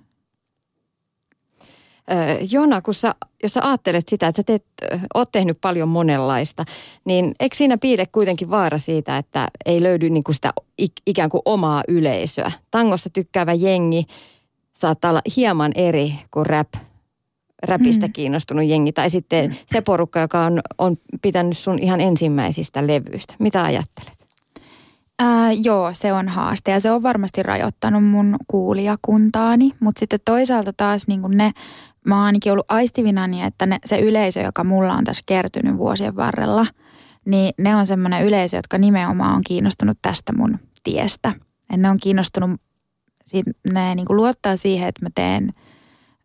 Jona, 2.50 2.82
kun 2.82 2.94
sä, 2.94 3.14
jos 3.42 3.52
sä 3.52 3.60
ajattelet 3.62 4.08
sitä, 4.08 4.26
että 4.26 4.36
sä 4.36 4.42
teet, 4.42 4.64
oot 5.14 5.32
tehnyt 5.32 5.58
paljon 5.60 5.88
monenlaista, 5.88 6.64
niin 7.04 7.34
eikö 7.40 7.56
siinä 7.56 7.78
piile 7.78 8.06
kuitenkin 8.06 8.50
vaara 8.50 8.78
siitä, 8.78 9.18
että 9.18 9.48
ei 9.66 9.82
löydy 9.82 10.10
niin 10.10 10.24
kuin 10.24 10.34
sitä 10.34 10.52
ikään 11.06 11.30
kuin 11.30 11.42
omaa 11.44 11.82
yleisöä? 11.88 12.52
Tangosta 12.70 13.10
tykkäävä 13.10 13.52
jengi 13.52 14.04
saattaa 14.72 15.10
olla 15.10 15.22
hieman 15.36 15.72
eri 15.74 16.14
kuin 16.30 16.46
rap, 16.46 16.68
räpistä 17.62 18.06
mm. 18.06 18.12
kiinnostunut 18.12 18.64
jengi. 18.64 18.92
Tai 18.92 19.10
sitten 19.10 19.58
se 19.66 19.80
porukka, 19.80 20.20
joka 20.20 20.44
on, 20.44 20.60
on 20.78 20.96
pitänyt 21.22 21.58
sun 21.58 21.78
ihan 21.78 22.00
ensimmäisistä 22.00 22.86
levyistä. 22.86 23.34
Mitä 23.38 23.64
ajattelet? 23.64 24.15
Ää, 25.18 25.52
joo, 25.52 25.90
se 25.92 26.12
on 26.12 26.28
haaste. 26.28 26.70
Ja 26.70 26.80
se 26.80 26.90
on 26.90 27.02
varmasti 27.02 27.42
rajoittanut 27.42 28.04
mun 28.04 28.36
kuulijakuntaani, 28.46 29.72
mutta 29.80 29.98
sitten 29.98 30.20
toisaalta 30.24 30.72
taas 30.72 31.08
niin 31.08 31.22
ne 31.28 31.52
mä 32.06 32.16
oon 32.16 32.24
ainakin 32.24 32.52
ollut 32.52 32.66
aistivinani, 32.68 33.42
että 33.42 33.66
ne, 33.66 33.78
se 33.84 33.98
yleisö, 33.98 34.40
joka 34.40 34.64
mulla 34.64 34.94
on 34.94 35.04
tässä 35.04 35.22
kertynyt 35.26 35.78
vuosien 35.78 36.16
varrella, 36.16 36.66
niin 37.24 37.54
ne 37.58 37.76
on 37.76 37.86
semmoinen 37.86 38.24
yleisö, 38.24 38.56
jotka 38.56 38.78
nimenomaan 38.78 39.34
on 39.34 39.42
kiinnostunut 39.46 39.98
tästä 40.02 40.32
mun 40.32 40.58
tiestä. 40.84 41.32
Et 41.72 41.80
ne 41.80 41.90
on 41.90 41.98
kiinnostunut, 42.02 42.60
ne 43.72 43.94
niin 43.94 44.06
kuin 44.06 44.16
luottaa 44.16 44.56
siihen, 44.56 44.88
että 44.88 45.04
mä 45.04 45.08
teen 45.14 45.52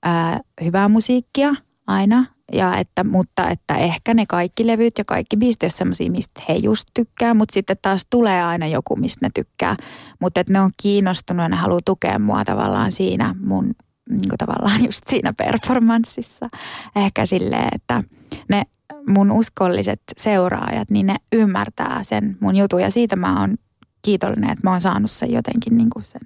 ää, 0.04 0.40
hyvää 0.64 0.90
musiikkia 0.90 1.54
aina, 1.88 2.26
ja 2.54 2.78
että, 2.78 3.04
mutta 3.04 3.50
että 3.50 3.78
ehkä 3.78 4.14
ne 4.14 4.26
kaikki 4.26 4.68
levyt 4.68 4.98
ja 4.98 5.06
kaikki 5.06 5.38
biisit 5.38 5.64
on 5.64 5.70
semmoisia, 5.70 6.12
mistä 6.12 6.42
he 6.50 6.54
just 6.54 6.88
tykkää, 6.94 7.34
mutta 7.34 7.54
sitten 7.54 7.78
taas 7.82 8.06
tulee 8.10 8.44
aina 8.44 8.68
joku, 8.68 8.96
mistä 8.96 9.26
ne 9.26 9.30
tykkää. 9.36 9.76
Mutta 10.20 10.42
että 10.42 10.54
ne 10.54 10.60
on 10.60 10.72
kiinnostunut 10.82 11.44
ja 11.44 11.50
ne 11.50 11.56
haluaa 11.56 11.82
tukea 11.86 12.20
mua 12.20 12.46
tavallaan 12.46 12.92
siinä 12.92 13.36
mun 13.44 13.76
niin 14.10 14.30
kuin 14.30 14.38
tavallaan 14.38 14.86
just 14.86 15.04
siinä 15.10 15.34
performanssissa. 15.34 16.50
Ehkä 16.96 17.26
silleen, 17.26 17.70
että 17.76 18.04
ne 18.50 18.64
mun 19.08 19.32
uskolliset 19.32 20.02
seuraajat, 20.18 20.90
niin 20.90 21.06
ne 21.06 21.16
ymmärtää 21.32 22.04
sen 22.04 22.38
mun 22.40 22.56
jutun. 22.56 22.82
Ja 22.82 22.92
siitä 22.92 23.16
mä 23.16 23.40
oon 23.40 23.58
kiitollinen, 24.02 24.50
että 24.50 24.64
mä 24.64 24.72
oon 24.72 24.82
saanut 24.82 25.12
sen 25.12 25.32
jotenkin, 25.32 25.78
niin 25.78 25.90
kuin 25.90 26.04
sen, 26.04 26.22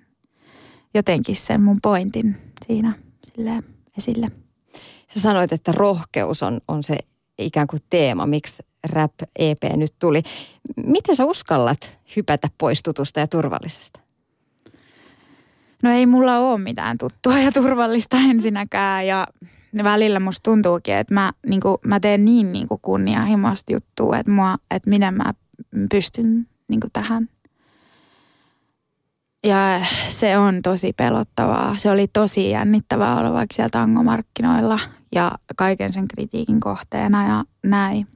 jotenkin 0.94 1.36
sen 1.36 1.62
mun 1.62 1.78
pointin 1.82 2.38
siinä 2.68 2.94
silleen 3.26 3.64
esille. 3.98 4.45
Sä 5.16 5.22
sanoit, 5.22 5.52
että 5.52 5.72
rohkeus 5.72 6.44
on, 6.44 6.62
on 6.68 6.84
se 6.84 6.98
ikään 7.38 7.68
kuin 7.68 7.82
teema, 7.90 8.26
miksi 8.26 8.64
Rap 8.90 9.14
EP 9.36 9.64
nyt 9.76 9.94
tuli. 10.00 10.24
Miten 10.86 11.16
sä 11.16 11.26
uskallat 11.26 12.00
hypätä 12.16 12.50
pois 12.58 12.84
tutusta 12.84 13.20
ja 13.20 13.28
turvallisesta? 13.28 14.00
No 15.84 15.92
ei 15.92 16.06
mulla 16.06 16.38
ole 16.38 16.58
mitään 16.58 16.98
tuttua 16.98 17.40
ja 17.40 17.52
turvallista 17.52 18.18
ensinnäkään 18.32 19.08
ja 19.08 19.28
välillä 19.84 20.20
musta 20.20 20.52
tuntuukin, 20.52 20.96
että 20.96 21.14
mä, 21.14 21.32
niin 21.48 21.62
kuin, 21.62 21.78
mä 21.86 22.00
teen 22.00 22.26
niin, 22.26 22.52
niin 22.52 22.68
kuin 22.68 22.82
kunnianhimoista 22.82 23.74
juttua, 23.74 24.18
että, 24.18 24.32
mua, 24.32 24.58
että 24.72 24.90
miten 24.90 25.14
mä 25.14 25.34
pystyn 25.92 26.48
niin 26.68 26.80
kuin 26.80 26.92
tähän. 26.94 27.30
Ja 29.44 29.86
se 30.08 30.38
on 30.38 30.62
tosi 30.62 30.94
pelottavaa. 30.94 31.78
Se 31.78 31.92
oli 31.92 32.08
tosi 32.08 32.50
jännittävää 32.50 33.20
olla 33.20 33.34
vaikka 33.34 33.54
siellä 33.54 33.70
tangomarkkinoilla 33.70 34.80
ja 35.16 35.32
kaiken 35.56 35.94
sen 35.94 36.08
kritiikin 36.08 36.60
kohteena 36.60 37.28
ja 37.28 37.44
näin. 37.64 38.08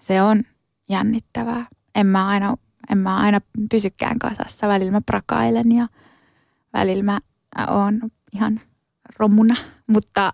Se 0.00 0.22
on 0.22 0.42
jännittävää. 0.88 1.66
En 1.94 2.06
mä 2.06 2.26
aina, 2.26 2.56
en 2.90 2.98
mä 2.98 3.16
aina 3.16 3.40
pysykään 3.70 4.18
kasassa. 4.18 4.68
Välillä 4.68 4.92
mä 4.92 5.00
prakailen 5.00 5.72
ja– 5.72 5.88
välillä 6.74 7.02
mä 7.02 7.20
oon 7.68 8.00
ihan 8.32 8.60
romuna, 9.18 9.56
mutta 9.86 10.32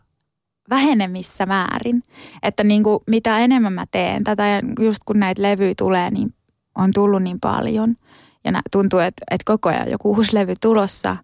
vähenemissä 0.70 1.46
määrin. 1.46 2.02
Että 2.42 2.64
niin 2.64 2.82
kuin 2.82 3.00
mitä 3.06 3.38
enemmän 3.38 3.72
mä 3.72 3.84
teen 3.90 4.24
tätä 4.24 4.46
ja 4.46 4.62
just 4.80 5.02
kun 5.04 5.20
näitä 5.20 5.42
levyjä 5.42 5.74
tulee, 5.76 6.10
niin 6.10 6.34
on 6.74 6.90
tullut 6.94 7.22
niin 7.22 7.40
paljon. 7.40 7.96
Ja 8.44 8.52
tuntuu, 8.72 8.98
että, 8.98 9.22
että 9.30 9.44
koko 9.44 9.68
ajan 9.68 9.90
joku 9.90 10.10
uusi 10.10 10.34
levy 10.34 10.54
tulossa, 10.60 11.16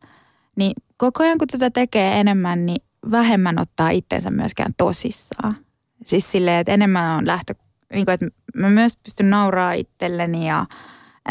niin 0.56 0.72
koko 0.96 1.22
ajan 1.22 1.38
kun 1.38 1.48
tätä 1.48 1.70
tekee 1.70 2.20
enemmän, 2.20 2.66
niin 2.66 2.82
vähemmän 3.10 3.58
ottaa 3.58 3.90
itsensä 3.90 4.30
myöskään 4.30 4.74
tosissaan. 4.76 5.56
Siis 6.04 6.30
silleen, 6.32 6.60
että 6.60 6.72
enemmän 6.72 7.18
on 7.18 7.26
lähtö, 7.26 7.54
niin 7.92 8.04
kuin, 8.04 8.14
että 8.14 8.26
mä 8.54 8.70
myös 8.70 8.96
pystyn 8.96 9.30
nauraa 9.30 9.72
itselleni 9.72 10.48
ja 10.48 10.66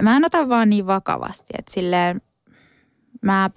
mä 0.01 0.17
en 0.17 0.25
ota 0.25 0.49
vaan 0.49 0.69
niin 0.69 0.87
vakavasti, 0.87 1.53
että 1.57 1.73
silleen 1.73 2.21
mä 3.21 3.49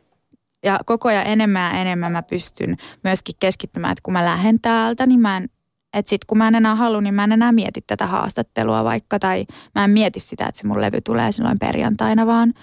ja 0.65 0.81
koko 0.87 1.09
ajan 1.09 1.27
enemmän 1.27 1.75
ja 1.75 1.81
enemmän 1.81 2.13
mä 2.13 2.23
pystyn 2.23 2.77
myöskin 3.05 3.35
keskittymään, 3.41 3.93
että 3.93 4.03
kun 4.03 4.13
mä 4.13 4.25
lähden 4.25 4.61
täältä, 4.61 5.07
niin 5.07 5.21
mä 5.21 5.37
en 5.37 5.49
Että 5.93 6.11
sitten 6.11 6.27
kun 6.27 6.39
mä 6.39 6.49
en 6.49 6.55
enää 6.55 6.75
halua, 6.75 7.01
niin 7.01 7.15
mä 7.15 7.25
en 7.25 7.33
enää 7.33 7.53
mieti 7.53 7.81
tätä 7.87 8.07
haastattelua 8.07 8.85
vaikka, 8.85 9.19
tai 9.19 9.47
mä 9.75 9.85
en 9.85 9.91
mieti 9.91 10.21
sitä, 10.21 10.47
että 10.47 10.61
se 10.61 10.67
mun 10.67 10.81
levy 10.81 11.01
tulee 11.01 11.33
silloin 11.33 11.59
perjantaina, 11.59 12.27
vaan 12.27 12.55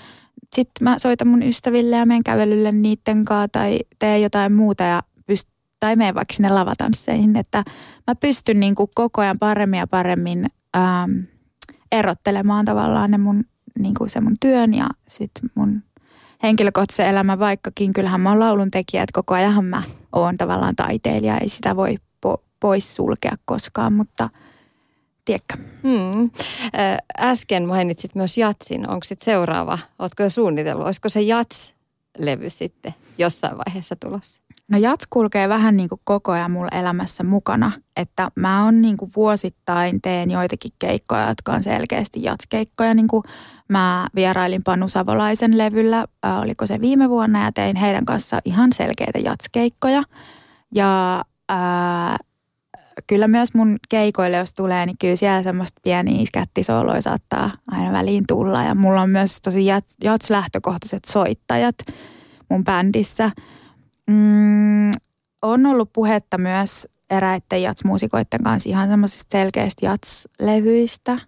sitten 0.55 0.83
mä 0.83 0.99
soitan 0.99 1.27
mun 1.27 1.43
ystäville 1.43 1.95
ja 1.95 2.05
menen 2.05 2.23
kävelylle 2.23 2.71
niitten 2.71 3.25
kanssa 3.25 3.47
tai 3.47 3.79
teen 3.99 4.21
jotain 4.21 4.53
muuta 4.53 4.83
ja 4.83 5.03
tai 5.83 5.95
menen 5.95 6.15
vaikka 6.15 6.33
sinne 6.33 6.49
lavatansseihin, 6.49 7.35
että 7.35 7.63
mä 8.07 8.15
pystyn 8.15 8.59
niin 8.59 8.75
kuin 8.75 8.89
koko 8.95 9.21
ajan 9.21 9.39
paremmin 9.39 9.77
ja 9.77 9.87
paremmin 9.87 10.45
ähm, 10.77 11.11
erottelemaan 11.91 12.65
tavallaan 12.65 13.11
ne 13.11 13.17
mun, 13.17 13.43
niin 13.79 13.93
kuin 13.93 14.09
se 14.09 14.21
mun 14.21 14.35
työn 14.39 14.73
ja 14.73 14.87
sitten 15.07 15.49
mun 15.55 15.83
henkilökohtaisen 16.43 17.07
elämän, 17.07 17.39
vaikkakin 17.39 17.93
kyllähän 17.93 18.21
mä 18.21 18.29
oon 18.29 18.39
laulun 18.39 18.71
tekijä, 18.71 19.03
että 19.03 19.13
koko 19.13 19.33
ajan 19.33 19.65
mä 19.65 19.83
oon 20.13 20.37
tavallaan 20.37 20.75
taiteilija, 20.75 21.37
ei 21.37 21.49
sitä 21.49 21.75
voi 21.75 21.95
po- 22.25 22.43
pois 22.59 22.95
sulkea 22.95 23.35
koskaan, 23.45 23.93
mutta 23.93 24.29
tiedätkö. 25.25 25.57
Hmm. 25.83 26.31
Äsken 27.19 27.67
mainitsit 27.67 28.15
myös 28.15 28.37
jatsin. 28.37 28.89
Onko 28.89 29.03
sitten 29.03 29.25
seuraava, 29.25 29.79
ootko 29.99 30.23
jo 30.23 30.29
suunnitellut, 30.29 30.85
olisiko 30.85 31.09
se 31.09 31.19
jats-levy 31.19 32.49
sitten 32.49 32.95
jossain 33.17 33.57
vaiheessa 33.57 33.95
tulossa? 33.95 34.42
No 34.71 34.77
jats 34.77 35.07
kulkee 35.09 35.49
vähän 35.49 35.77
niin 35.77 35.89
kuin 35.89 36.01
koko 36.03 36.31
ajan 36.31 36.51
mulla 36.51 36.79
elämässä 36.79 37.23
mukana, 37.23 37.71
että 37.97 38.29
mä 38.35 38.65
oon 38.65 38.81
niin 38.81 38.97
kuin 38.97 39.11
vuosittain 39.15 40.01
teen 40.01 40.31
joitakin 40.31 40.71
keikkoja, 40.79 41.27
jotka 41.29 41.51
on 41.51 41.63
selkeästi 41.63 42.23
jatskeikkoja. 42.23 42.93
Niin 42.93 43.07
kuin 43.07 43.23
mä 43.69 44.07
vierailin 44.15 44.63
Panu 44.63 44.89
Savolaisen 44.89 45.57
levyllä, 45.57 46.05
äh, 46.25 46.39
oliko 46.41 46.67
se 46.67 46.81
viime 46.81 47.09
vuonna 47.09 47.43
ja 47.43 47.51
tein 47.51 47.75
heidän 47.75 48.05
kanssa 48.05 48.41
ihan 48.45 48.73
selkeitä 48.73 49.19
jatskeikkoja. 49.19 50.03
Ja 50.75 51.23
äh, 51.51 52.19
kyllä 53.07 53.27
myös 53.27 53.53
mun 53.53 53.77
keikoille, 53.89 54.37
jos 54.37 54.53
tulee, 54.53 54.85
niin 54.85 54.97
kyllä 54.97 55.15
siellä 55.15 55.43
semmoista 55.43 55.81
pieniä 55.83 56.25
skättisooloja 56.25 57.01
saattaa 57.01 57.51
aina 57.71 57.91
väliin 57.91 58.23
tulla. 58.27 58.63
Ja 58.63 58.75
mulla 58.75 59.01
on 59.01 59.09
myös 59.09 59.41
tosi 59.41 59.65
jats-lähtökohtaiset 60.03 61.05
soittajat 61.05 61.75
mun 62.49 62.63
bändissä– 62.63 63.31
Mm, 64.09 64.91
on 65.41 65.65
ollut 65.65 65.93
puhetta 65.93 66.37
myös 66.37 66.87
eräiden 67.09 67.61
jatsmuusikoiden 67.61 68.43
kanssa 68.43 68.69
ihan 68.69 68.89
semmoisista 68.89 69.37
selkeistä 69.37 69.85
jatslevyistä. 69.85 71.19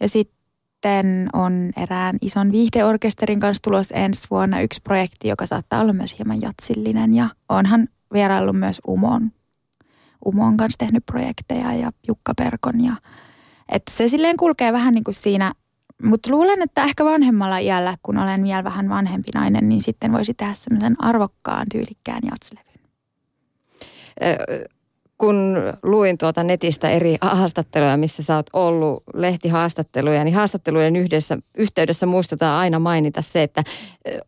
Ja 0.00 0.08
sitten 0.08 1.28
on 1.32 1.70
erään 1.76 2.16
ison 2.22 2.52
viihdeorkesterin 2.52 3.40
kanssa 3.40 3.62
tulos 3.62 3.92
ensi 3.94 4.26
vuonna 4.30 4.60
yksi 4.60 4.80
projekti, 4.84 5.28
joka 5.28 5.46
saattaa 5.46 5.80
olla 5.80 5.92
myös 5.92 6.18
hieman 6.18 6.40
jatsillinen. 6.40 7.14
Ja 7.14 7.28
onhan 7.48 7.88
vieraillut 8.12 8.58
myös 8.58 8.80
Umon, 8.88 9.32
Umon 10.24 10.56
kanssa 10.56 10.78
tehnyt 10.78 11.06
projekteja 11.06 11.74
ja 11.74 11.92
Jukka 12.08 12.32
Perkon. 12.34 12.84
Ja, 12.84 12.96
että 13.68 13.92
se 13.92 14.08
silleen 14.08 14.36
kulkee 14.36 14.72
vähän 14.72 14.94
niin 14.94 15.04
kuin 15.04 15.14
siinä 15.14 15.52
mutta 16.02 16.30
luulen, 16.30 16.62
että 16.62 16.84
ehkä 16.84 17.04
vanhemmalla 17.04 17.58
iällä, 17.58 17.96
kun 18.02 18.18
olen 18.18 18.44
vielä 18.44 18.64
vähän 18.64 18.88
vanhempi 18.88 19.28
nainen, 19.34 19.68
niin 19.68 19.80
sitten 19.80 20.12
voisi 20.12 20.34
tehdä 20.34 20.54
semmoisen 20.54 20.96
arvokkaan, 20.98 21.66
tyylikkään 21.72 22.20
jatslevyn. 22.30 22.68
Kun 25.18 25.56
luin 25.82 26.18
tuota 26.18 26.44
netistä 26.44 26.90
eri 26.90 27.16
haastatteluja, 27.20 27.96
missä 27.96 28.22
sä 28.22 28.36
oot 28.36 28.46
ollut, 28.52 29.02
lehtihaastatteluja, 29.14 30.24
niin 30.24 30.34
haastattelujen 30.34 30.96
yhdessä, 30.96 31.38
yhteydessä 31.56 32.06
muistetaan 32.06 32.60
aina 32.60 32.78
mainita 32.78 33.22
se, 33.22 33.42
että 33.42 33.64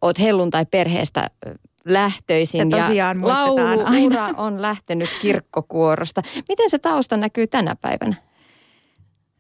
oot 0.03 0.19
helluntai 0.19 0.67
perheestä 0.67 1.31
lähtöisin. 1.85 2.71
Se 2.73 2.95
ja 2.95 3.15
lauluura 3.23 4.29
on 4.37 4.63
lähtenyt 4.63 5.09
kirkkokuorosta. 5.23 6.23
Miten 6.49 6.71
se 6.71 6.79
tausta 6.79 7.17
näkyy 7.17 7.47
tänä 7.47 7.77
päivänä? 7.83 8.15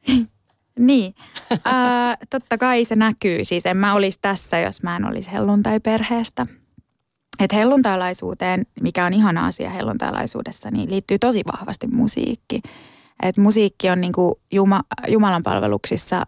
Niin, 0.80 1.14
äh, 1.52 2.18
totta 2.30 2.58
kai 2.58 2.84
se 2.84 2.96
näkyy. 2.96 3.44
Siis 3.44 3.66
en 3.66 3.76
mä 3.76 3.94
olisi 3.94 4.18
tässä, 4.22 4.58
jos 4.58 4.82
mä 4.82 4.96
en 4.96 5.04
olisi 5.04 5.32
helluntai-perheestä. 5.32 6.46
Että 7.40 7.56
helluntailaisuuteen, 7.56 8.66
mikä 8.80 9.06
on 9.06 9.12
ihana 9.12 9.46
asia 9.46 9.70
helluntailaisuudessa, 9.70 10.70
niin 10.70 10.90
liittyy 10.90 11.18
tosi 11.18 11.42
vahvasti 11.52 11.86
musiikki. 11.86 12.60
Et 13.22 13.36
musiikki 13.36 13.90
on 13.90 14.00
niinku 14.00 14.40
Juma, 14.52 14.80
Jumalan 15.08 15.42
palveluksissa 15.42 16.22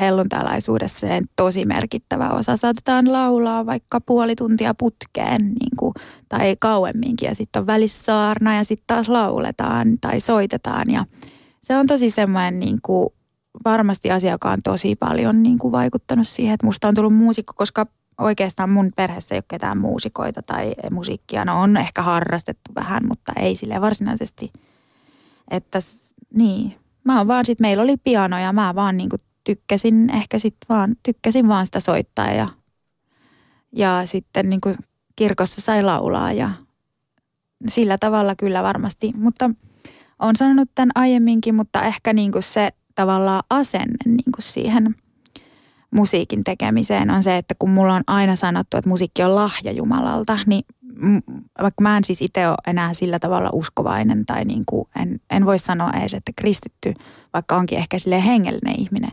helluntailaisuudessa 0.00 1.06
tosi 1.36 1.64
merkittävä 1.64 2.30
osa. 2.30 2.56
Saatetaan 2.56 3.12
laulaa 3.12 3.66
vaikka 3.66 4.00
puoli 4.00 4.34
tuntia 4.36 4.74
putkeen 4.74 5.40
niin 5.40 5.76
kuin, 5.78 5.94
tai 6.28 6.56
kauemminkin 6.60 7.26
ja 7.26 7.34
sitten 7.34 7.60
on 7.60 7.66
välissä 7.66 8.02
saarna 8.02 8.56
ja 8.56 8.64
sitten 8.64 8.86
taas 8.86 9.08
lauletaan 9.08 9.98
tai 10.00 10.20
soitetaan. 10.20 10.90
Ja 10.90 11.04
se 11.62 11.76
on 11.76 11.86
tosi 11.86 12.10
semmoinen 12.10 12.60
niin 12.60 12.78
kuin 12.82 13.08
varmasti 13.64 14.10
asia, 14.10 14.30
joka 14.30 14.50
on 14.50 14.62
tosi 14.62 14.96
paljon 14.96 15.42
niin 15.42 15.58
kuin 15.58 15.72
vaikuttanut 15.72 16.28
siihen, 16.28 16.54
että 16.54 16.66
musta 16.66 16.88
on 16.88 16.94
tullut 16.94 17.14
muusikko, 17.14 17.52
koska 17.56 17.86
oikeastaan 18.18 18.70
mun 18.70 18.90
perheessä 18.96 19.34
ei 19.34 19.38
ole 19.38 19.44
ketään 19.48 19.78
muusikoita 19.78 20.42
tai 20.42 20.74
musiikkia. 20.90 21.44
No 21.44 21.62
on 21.62 21.76
ehkä 21.76 22.02
harrastettu 22.02 22.70
vähän, 22.74 23.02
mutta 23.08 23.32
ei 23.36 23.56
sille 23.56 23.80
varsinaisesti. 23.80 24.52
Että 25.50 25.78
niin, 26.34 26.74
mä 27.04 27.18
oon 27.18 27.28
vaan 27.28 27.46
sit, 27.46 27.60
meillä 27.60 27.82
oli 27.82 27.96
piano 27.96 28.38
ja 28.38 28.52
mä 28.52 28.74
vaan 28.74 28.96
niin 28.96 29.08
kuin 29.08 29.22
tykkäsin 29.44 30.10
ehkä 30.10 30.38
sit 30.38 30.56
vaan, 30.68 30.96
tykkäsin 31.02 31.48
vaan 31.48 31.66
sitä 31.66 31.80
soittaa 31.80 32.30
ja, 32.30 32.48
ja 33.72 34.02
sitten 34.04 34.50
niin 34.50 34.60
kuin 34.60 34.76
kirkossa 35.16 35.60
sai 35.60 35.82
laulaa 35.82 36.32
ja 36.32 36.50
sillä 37.68 37.98
tavalla 37.98 38.34
kyllä 38.36 38.62
varmasti, 38.62 39.12
mutta 39.16 39.50
on 40.18 40.36
sanonut 40.36 40.68
tämän 40.74 40.90
aiemminkin, 40.94 41.54
mutta 41.54 41.82
ehkä 41.82 42.12
niin 42.12 42.32
kuin 42.32 42.42
se 42.42 42.70
tavallaan 42.96 43.42
asenne 43.50 43.96
niin 44.04 44.32
kuin 44.34 44.42
siihen 44.42 44.94
musiikin 45.90 46.44
tekemiseen 46.44 47.10
on 47.10 47.22
se, 47.22 47.36
että 47.36 47.54
kun 47.58 47.70
mulla 47.70 47.94
on 47.94 48.02
aina 48.06 48.36
sanottu, 48.36 48.76
että 48.76 48.88
musiikki 48.88 49.22
on 49.22 49.34
lahja 49.34 49.72
Jumalalta, 49.72 50.38
niin 50.46 50.64
vaikka 51.62 51.82
mä 51.82 51.96
en 51.96 52.04
siis 52.04 52.22
itse 52.22 52.48
ole 52.48 52.56
enää 52.66 52.92
sillä 52.92 53.18
tavalla 53.18 53.50
uskovainen 53.52 54.26
tai 54.26 54.44
niin 54.44 54.62
kuin 54.66 54.88
en, 55.00 55.20
en 55.30 55.46
voi 55.46 55.58
sanoa 55.58 55.90
edes, 55.90 56.14
että 56.14 56.32
kristitty, 56.36 56.94
vaikka 57.34 57.56
onkin 57.56 57.78
ehkä 57.78 57.98
sille 57.98 58.24
hengellinen 58.24 58.80
ihminen, 58.80 59.10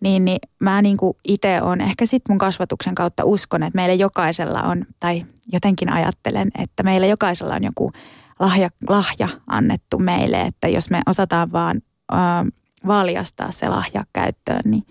niin, 0.00 0.24
niin 0.24 0.38
mä 0.60 0.82
niin 0.82 0.96
kuin 0.96 1.16
itse 1.24 1.62
on 1.62 1.80
ehkä 1.80 2.06
sitten 2.06 2.32
mun 2.32 2.38
kasvatuksen 2.38 2.94
kautta 2.94 3.24
uskon, 3.24 3.62
että 3.62 3.76
meillä 3.76 3.94
jokaisella 3.94 4.62
on, 4.62 4.84
tai 5.00 5.24
jotenkin 5.52 5.92
ajattelen, 5.92 6.48
että 6.58 6.82
meillä 6.82 7.06
jokaisella 7.06 7.54
on 7.54 7.64
joku 7.64 7.92
lahja, 8.40 8.68
lahja 8.88 9.28
annettu 9.46 9.98
meille, 9.98 10.40
että 10.40 10.68
jos 10.68 10.90
me 10.90 11.00
osataan 11.06 11.52
vaan 11.52 11.82
valjastaa 12.86 13.50
se 13.50 13.68
lahja 13.68 14.04
käyttöön, 14.12 14.62
niin 14.64 14.82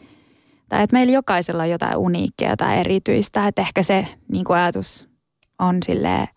tai 0.70 0.84
että 0.84 0.94
meillä 0.94 1.14
jokaisella 1.14 1.64
on 1.64 1.70
jotain 1.70 1.98
uniikkia, 1.98 2.50
jotain 2.50 2.80
erityistä, 2.80 3.48
että 3.48 3.62
ehkä 3.62 3.84
se 3.84 4.08
niin 4.32 4.46
kuin 4.46 4.58
ajatus 4.58 5.10
on 5.60 5.78
silleen, 5.86 6.28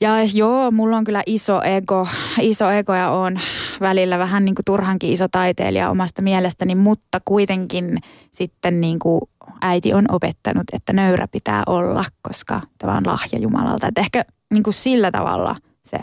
ja 0.00 0.10
joo, 0.34 0.70
mulla 0.70 0.96
on 0.96 1.04
kyllä 1.04 1.22
iso 1.26 1.62
ego, 1.62 2.08
iso 2.40 2.70
ego 2.70 2.94
ja 2.94 3.10
on 3.10 3.40
välillä 3.80 4.18
vähän 4.18 4.44
niin 4.44 4.54
kuin 4.54 4.64
turhankin 4.64 5.12
iso 5.12 5.28
taiteilija 5.28 5.90
omasta 5.90 6.22
mielestäni, 6.22 6.74
mutta 6.74 7.20
kuitenkin 7.24 7.98
sitten 8.30 8.80
niin 8.80 8.98
kuin 8.98 9.20
äiti 9.60 9.94
on 9.94 10.04
opettanut, 10.10 10.64
että 10.72 10.92
nöyrä 10.92 11.28
pitää 11.28 11.62
olla, 11.66 12.04
koska 12.22 12.60
tämä 12.78 12.96
on 12.96 13.06
lahja 13.06 13.38
Jumalalta. 13.38 13.86
Että 13.86 14.00
ehkä 14.00 14.24
niin 14.52 14.62
kuin 14.62 14.74
sillä 14.74 15.10
tavalla 15.10 15.56
se 15.82 15.98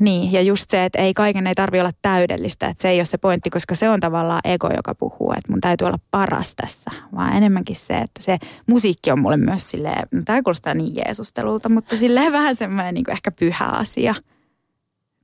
niin, 0.00 0.32
ja 0.32 0.42
just 0.42 0.70
se, 0.70 0.84
että 0.84 0.98
ei 0.98 1.14
kaiken 1.14 1.46
ei 1.46 1.54
tarvi 1.54 1.80
olla 1.80 1.90
täydellistä, 2.02 2.66
että 2.66 2.82
se 2.82 2.88
ei 2.88 2.98
ole 2.98 3.04
se 3.04 3.18
pointti, 3.18 3.50
koska 3.50 3.74
se 3.74 3.88
on 3.88 4.00
tavallaan 4.00 4.40
ego, 4.44 4.70
joka 4.76 4.94
puhuu, 4.94 5.32
että 5.32 5.52
mun 5.52 5.60
täytyy 5.60 5.86
olla 5.86 5.98
paras 6.10 6.54
tässä, 6.56 6.90
vaan 7.14 7.36
enemmänkin 7.36 7.76
se, 7.76 7.98
että 7.98 8.22
se 8.22 8.38
musiikki 8.66 9.10
on 9.10 9.20
mulle 9.20 9.36
myös 9.36 9.70
silleen, 9.70 10.08
no 10.12 10.22
tämä 10.24 10.42
kuulostaa 10.42 10.74
niin 10.74 10.96
jeesustelulta, 10.96 11.68
mutta 11.68 11.96
silleen 11.96 12.32
vähän 12.38 12.56
semmoinen 12.56 12.94
niin 12.94 13.10
ehkä 13.10 13.30
pyhä 13.30 13.66
asia 13.66 14.14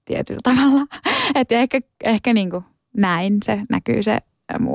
tietyllä 0.05 0.41
tavalla. 0.55 0.87
Että 1.35 1.55
ehkä, 1.55 1.81
ehkä 2.05 2.33
niin 2.33 2.51
kuin 2.51 2.65
näin 2.97 3.39
se 3.45 3.61
näkyy 3.71 4.03
se 4.03 4.19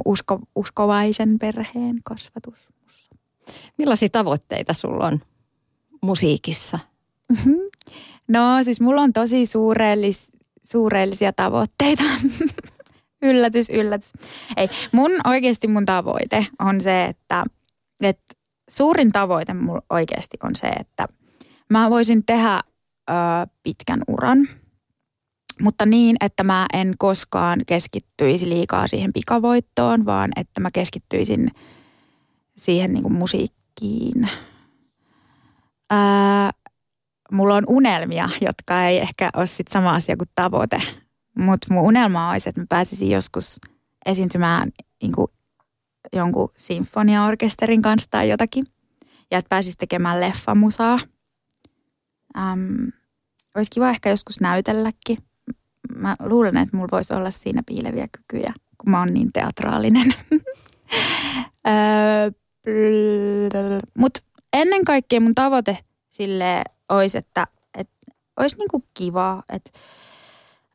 usko, 0.05 0.39
uskovaisen 0.55 1.39
perheen 1.39 1.99
kasvatus. 2.03 2.69
Millaisia 3.77 4.09
tavoitteita 4.09 4.73
sulla 4.73 5.07
on 5.07 5.19
musiikissa? 6.01 6.79
Mm-hmm. 7.29 7.68
No 8.29 8.63
siis 8.63 8.81
mulla 8.81 9.01
on 9.01 9.13
tosi 9.13 9.45
suurellis, 9.45 10.31
suurellisia 10.63 11.33
tavoitteita. 11.33 12.03
yllätys, 13.21 13.69
yllätys. 13.69 14.13
Ei, 14.57 14.69
mun 14.91 15.11
oikeasti 15.27 15.67
mun 15.67 15.85
tavoite 15.85 16.47
on 16.59 16.81
se, 16.81 17.05
että, 17.05 17.43
että 18.01 18.35
suurin 18.69 19.11
tavoite 19.11 19.53
mulla 19.53 19.81
oikeasti 19.89 20.37
on 20.43 20.55
se, 20.55 20.67
että 20.67 21.07
mä 21.69 21.89
voisin 21.89 22.25
tehdä 22.25 22.61
ö, 23.09 23.13
pitkän 23.63 24.01
uran, 24.07 24.47
mutta 25.61 25.85
niin, 25.85 26.15
että 26.21 26.43
mä 26.43 26.65
en 26.73 26.95
koskaan 26.97 27.61
keskittyisi 27.67 28.49
liikaa 28.49 28.87
siihen 28.87 29.13
pikavoittoon, 29.13 30.05
vaan 30.05 30.31
että 30.35 30.61
mä 30.61 30.71
keskittyisin 30.71 31.51
siihen 32.57 32.91
niin 32.91 33.03
kuin 33.03 33.13
musiikkiin. 33.13 34.29
Ää, 35.89 36.51
mulla 37.31 37.55
on 37.55 37.63
unelmia, 37.67 38.29
jotka 38.41 38.83
ei 38.83 38.99
ehkä 38.99 39.29
ole 39.35 39.47
sit 39.47 39.67
sama 39.67 39.93
asia 39.95 40.17
kuin 40.17 40.29
tavoite. 40.35 40.81
Mutta 41.37 41.73
mun 41.73 41.83
unelma 41.83 42.31
olisi, 42.31 42.49
että 42.49 42.61
mä 42.61 42.65
pääsisin 42.69 43.09
joskus 43.09 43.59
esiintymään 44.05 44.71
niin 45.01 45.11
kuin 45.11 45.27
jonkun 46.13 46.51
sinfoniaorkesterin 46.57 47.81
kanssa 47.81 48.09
tai 48.11 48.29
jotakin. 48.29 48.65
Ja 49.31 49.37
että 49.37 49.49
pääsisi 49.49 49.77
tekemään 49.77 50.19
leffamusaa. 50.19 50.99
Ähm, 52.37 52.87
olisi 53.55 53.71
kiva 53.71 53.89
ehkä 53.89 54.09
joskus 54.09 54.41
näytelläkin. 54.41 55.17
Mä 55.95 56.15
luulen, 56.19 56.57
että 56.57 56.77
mulla 56.77 56.89
voisi 56.91 57.13
olla 57.13 57.31
siinä 57.31 57.63
piileviä 57.65 58.07
kykyjä, 58.11 58.53
kun 58.77 58.91
mä 58.91 58.99
oon 58.99 59.13
niin 59.13 59.33
teatraalinen. 59.33 60.13
Mutta 63.97 64.19
ennen 64.53 64.85
kaikkea 64.85 65.21
mun 65.21 65.35
tavoite 65.35 65.77
sille 66.09 66.63
olisi, 66.89 67.17
että, 67.17 67.47
että 67.77 68.11
olisi 68.37 68.57
niinku 68.57 68.83
kiva, 68.93 69.43
että 69.49 69.71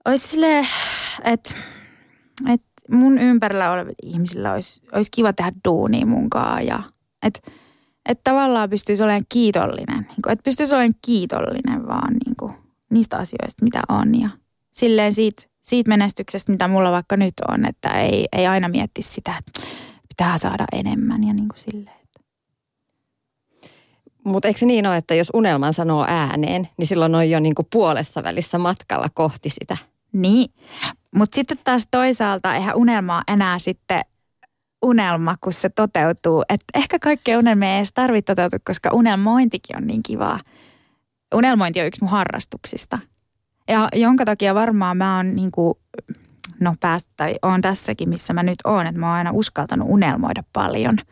olisi 0.05 0.29
sille, 0.29 0.67
että, 1.25 1.55
että 2.49 2.67
mun 2.91 3.19
ympärillä 3.19 3.71
olevilla 3.73 3.97
ihmisillä 4.03 4.53
olisi, 4.53 4.83
olisi 4.93 5.11
kiva 5.11 5.33
tehdä 5.33 5.53
duunia 5.65 6.07
munkaan 6.07 6.67
ja 6.67 6.83
että, 7.23 7.41
että 8.09 8.31
tavallaan 8.31 8.71
pystyisi 8.71 9.03
olemaan 9.03 9.25
kiitollinen. 9.29 10.01
Niin 10.01 10.33
että 10.33 10.43
pystyisi 10.45 10.75
olemaan 10.75 10.93
kiitollinen 11.03 11.87
vaan 11.87 12.13
niin 12.27 12.37
kuin 12.37 12.53
niistä 12.91 13.17
asioista, 13.17 13.65
mitä 13.65 13.83
on 13.89 14.21
ja 14.21 14.31
silleen 14.73 15.15
siitä, 15.15 15.43
siitä 15.63 15.89
menestyksestä, 15.89 16.53
mitä 16.53 16.69
mulla 16.69 16.91
vaikka 16.91 17.17
nyt 17.17 17.35
on, 17.49 17.67
että 17.67 17.89
ei, 17.89 18.27
ei 18.33 18.47
aina 18.47 18.69
miettisi 18.69 19.13
sitä, 19.13 19.35
että 19.39 19.61
pitää 20.09 20.39
saada 20.39 20.65
enemmän 20.73 21.25
ja 21.25 21.35
niin 21.35 21.49
kuin 21.49 21.61
silleen. 21.61 22.04
Mutta 24.25 24.49
eikö 24.49 24.61
se 24.61 24.67
niin 24.67 24.87
ole, 24.87 24.97
että 24.97 25.15
jos 25.15 25.31
unelman 25.35 25.73
sanoo 25.73 26.05
ääneen, 26.09 26.69
niin 26.77 26.87
silloin 26.87 27.15
on 27.15 27.31
jo 27.31 27.41
niin 27.41 27.55
kuin 27.55 27.69
puolessa 27.73 28.23
välissä 28.23 28.59
matkalla 28.59 29.09
kohti 29.15 29.51
sitä? 29.51 29.77
Niin, 30.13 30.51
mutta 31.15 31.35
sitten 31.35 31.59
taas 31.65 31.89
toisaalta 31.91 32.55
eihän 32.55 32.77
unelma 32.77 33.23
enää 33.29 33.59
sitten 33.59 34.01
unelma, 34.83 35.37
kun 35.41 35.53
se 35.53 35.69
toteutuu. 35.69 36.43
Että 36.49 36.65
ehkä 36.75 36.99
kaikkea 36.99 37.39
unelmia 37.39 37.69
ei 37.69 37.77
edes 37.77 37.93
tarvitse 37.93 38.35
toteutua, 38.35 38.59
koska 38.67 38.91
unelmointikin 38.93 39.77
on 39.77 39.87
niin 39.87 40.03
kivaa. 40.03 40.41
Unelmointi 41.35 41.81
on 41.81 41.87
yksi 41.87 42.05
mun 42.05 42.11
harrastuksista. 42.11 42.99
Ja 43.69 43.89
jonka 43.93 44.25
takia 44.25 44.55
varmaan 44.55 44.97
mä 44.97 45.17
oon 45.17 45.35
niin 45.35 45.51
kuin, 45.51 45.75
no 46.61 46.75
päästä, 46.81 47.13
tai 47.17 47.35
oon 47.43 47.61
tässäkin, 47.61 48.09
missä 48.09 48.33
mä 48.33 48.43
nyt 48.43 48.59
oon, 48.65 48.87
että 48.87 49.01
mä 49.01 49.07
oon 49.07 49.17
aina 49.17 49.31
uskaltanut 49.33 49.89
unelmoida 49.91 50.45
paljon– 50.53 50.99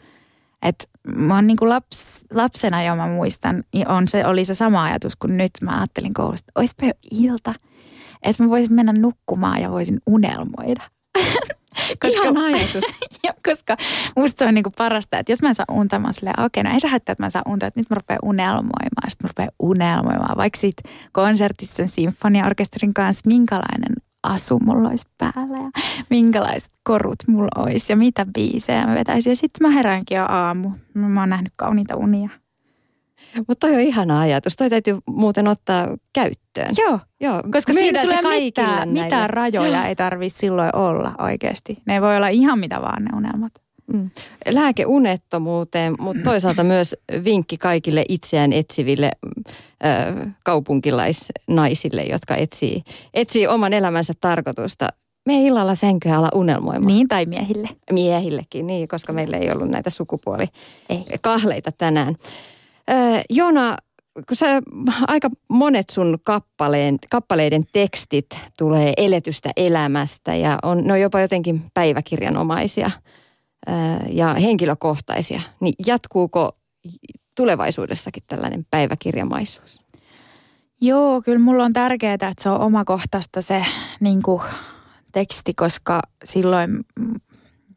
et 0.62 0.90
mä 1.08 1.34
oon 1.34 1.46
niinku 1.46 1.68
laps, 1.68 2.24
lapsena 2.34 2.82
jo 2.82 2.96
mä 2.96 3.06
muistan, 3.06 3.64
niin 3.74 3.88
on 3.88 4.08
se, 4.08 4.26
oli 4.26 4.44
se 4.44 4.54
sama 4.54 4.84
ajatus 4.84 5.16
kuin 5.16 5.36
nyt. 5.36 5.50
Mä 5.62 5.78
ajattelin 5.78 6.14
koulusta, 6.14 6.44
että 6.48 6.60
olisipa 6.60 6.86
jo 6.86 6.92
ilta, 7.10 7.54
että 8.22 8.42
mä 8.42 8.50
voisin 8.50 8.72
mennä 8.72 8.92
nukkumaan 8.92 9.62
ja 9.62 9.70
voisin 9.70 10.00
unelmoida. 10.06 10.82
koska, 12.02 12.22
Ihan 12.22 12.36
ajatus. 12.36 12.84
ja, 13.24 13.32
koska 13.46 13.76
musta 14.16 14.38
se 14.38 14.48
on 14.48 14.54
niinku 14.54 14.70
parasta, 14.78 15.18
että 15.18 15.32
jos 15.32 15.42
mä 15.42 15.54
saan 15.54 15.78
unta, 15.78 15.98
mä 15.98 16.12
silleen, 16.12 16.40
okei, 16.40 16.60
okay, 16.60 16.70
no 16.70 16.74
ei 16.74 16.80
se 16.80 16.88
haittaa, 16.88 17.12
että 17.12 17.24
mä 17.24 17.30
saan 17.30 17.48
unta, 17.48 17.66
että 17.66 17.80
nyt 17.80 17.90
mä 17.90 17.94
rupean 17.94 18.18
unelmoimaan. 18.22 19.08
Sitten 19.10 19.24
mä 19.24 19.28
rupean 19.28 19.50
unelmoimaan, 19.58 20.36
vaikka 20.36 20.58
siitä 20.58 20.82
konsertissa 21.12 21.86
sinfoniaorkesterin 21.86 22.94
kanssa, 22.94 23.22
minkälainen 23.26 23.92
asu 24.22 24.58
mulla 24.58 24.88
olisi 24.88 25.06
päällä 25.18 25.58
ja 25.58 25.70
minkälaiset 26.10 26.72
korut 26.82 27.18
mulla 27.26 27.62
olisi 27.62 27.92
ja 27.92 27.96
mitä 27.96 28.26
biisejä 28.34 28.86
mä 28.86 28.94
vetäisin. 28.94 29.30
Ja 29.30 29.36
sitten 29.36 29.68
mä 29.68 29.74
heräänkin 29.74 30.16
jo 30.16 30.24
aamu. 30.28 30.70
Mä 30.94 31.20
oon 31.20 31.28
nähnyt 31.28 31.52
kauniita 31.56 31.96
unia. 31.96 32.28
Mutta 33.48 33.66
toi 33.66 33.74
on 33.74 33.80
ihana 33.80 34.20
ajatus. 34.20 34.56
Toi 34.56 34.70
täytyy 34.70 34.98
muuten 35.06 35.48
ottaa 35.48 35.88
käyttöön. 36.12 36.70
Joo, 36.78 36.98
Joo. 37.20 37.42
koska 37.52 37.72
siinä 37.72 38.02
sulle 38.02 38.38
mitään, 38.40 38.88
mitään 38.88 39.30
rajoja 39.30 39.78
Joo. 39.78 39.86
ei 39.86 39.96
tarvitse 39.96 40.38
silloin 40.38 40.76
olla 40.76 41.14
oikeasti. 41.18 41.82
Ne 41.86 42.00
voi 42.00 42.16
olla 42.16 42.28
ihan 42.28 42.58
mitä 42.58 42.80
vaan 42.80 43.04
ne 43.04 43.10
unelmat. 43.16 43.61
Mm. 43.86 44.10
Lääke 44.48 44.86
unettomuuteen, 44.86 45.94
mutta 45.98 46.22
toisaalta 46.30 46.64
myös 46.64 46.96
vinkki 47.24 47.58
kaikille 47.58 48.04
itseään 48.08 48.52
etsiville 48.52 49.10
ö, 49.16 50.26
kaupunkilaisnaisille, 50.44 52.02
jotka 52.02 52.36
etsii, 52.36 52.82
etsii 53.14 53.46
oman 53.46 53.72
elämänsä 53.72 54.12
tarkoitusta. 54.20 54.88
Me 55.26 55.42
illalla 55.42 55.74
sänkyä 55.74 56.16
alla 56.16 56.28
unelmoimaan. 56.34 56.86
Niin, 56.86 57.08
tai 57.08 57.26
miehille. 57.26 57.68
Miehillekin, 57.92 58.66
niin, 58.66 58.88
koska 58.88 59.12
meillä 59.12 59.36
ei 59.36 59.50
ollut 59.50 59.68
näitä 59.68 59.90
sukupuolikahleita 59.90 61.72
tänään. 61.78 62.16
Ö, 62.90 62.94
Jona, 63.30 63.76
kun 64.28 64.36
sä, 64.36 64.62
aika 65.08 65.30
monet 65.48 65.90
sun 65.90 66.18
kappaleen, 66.24 66.98
kappaleiden 67.10 67.64
tekstit 67.72 68.26
tulee 68.58 68.92
eletystä 68.96 69.50
elämästä 69.56 70.34
ja 70.34 70.58
on, 70.62 70.84
ne 70.84 70.92
on 70.92 71.00
jopa 71.00 71.20
jotenkin 71.20 71.62
päiväkirjanomaisia– 71.74 72.90
ja 74.08 74.34
henkilökohtaisia, 74.34 75.40
niin 75.60 75.74
jatkuuko 75.86 76.56
tulevaisuudessakin 77.36 78.22
tällainen 78.26 78.66
päiväkirjamaisuus? 78.70 79.80
Joo, 80.80 81.22
kyllä 81.22 81.38
mulla 81.38 81.64
on 81.64 81.72
tärkeää, 81.72 82.14
että 82.14 82.34
se 82.40 82.48
on 82.48 82.60
omakohtaista 82.60 83.42
se 83.42 83.66
niin 84.00 84.22
kuin, 84.22 84.42
teksti, 85.12 85.54
koska 85.54 86.02
silloin, 86.24 86.84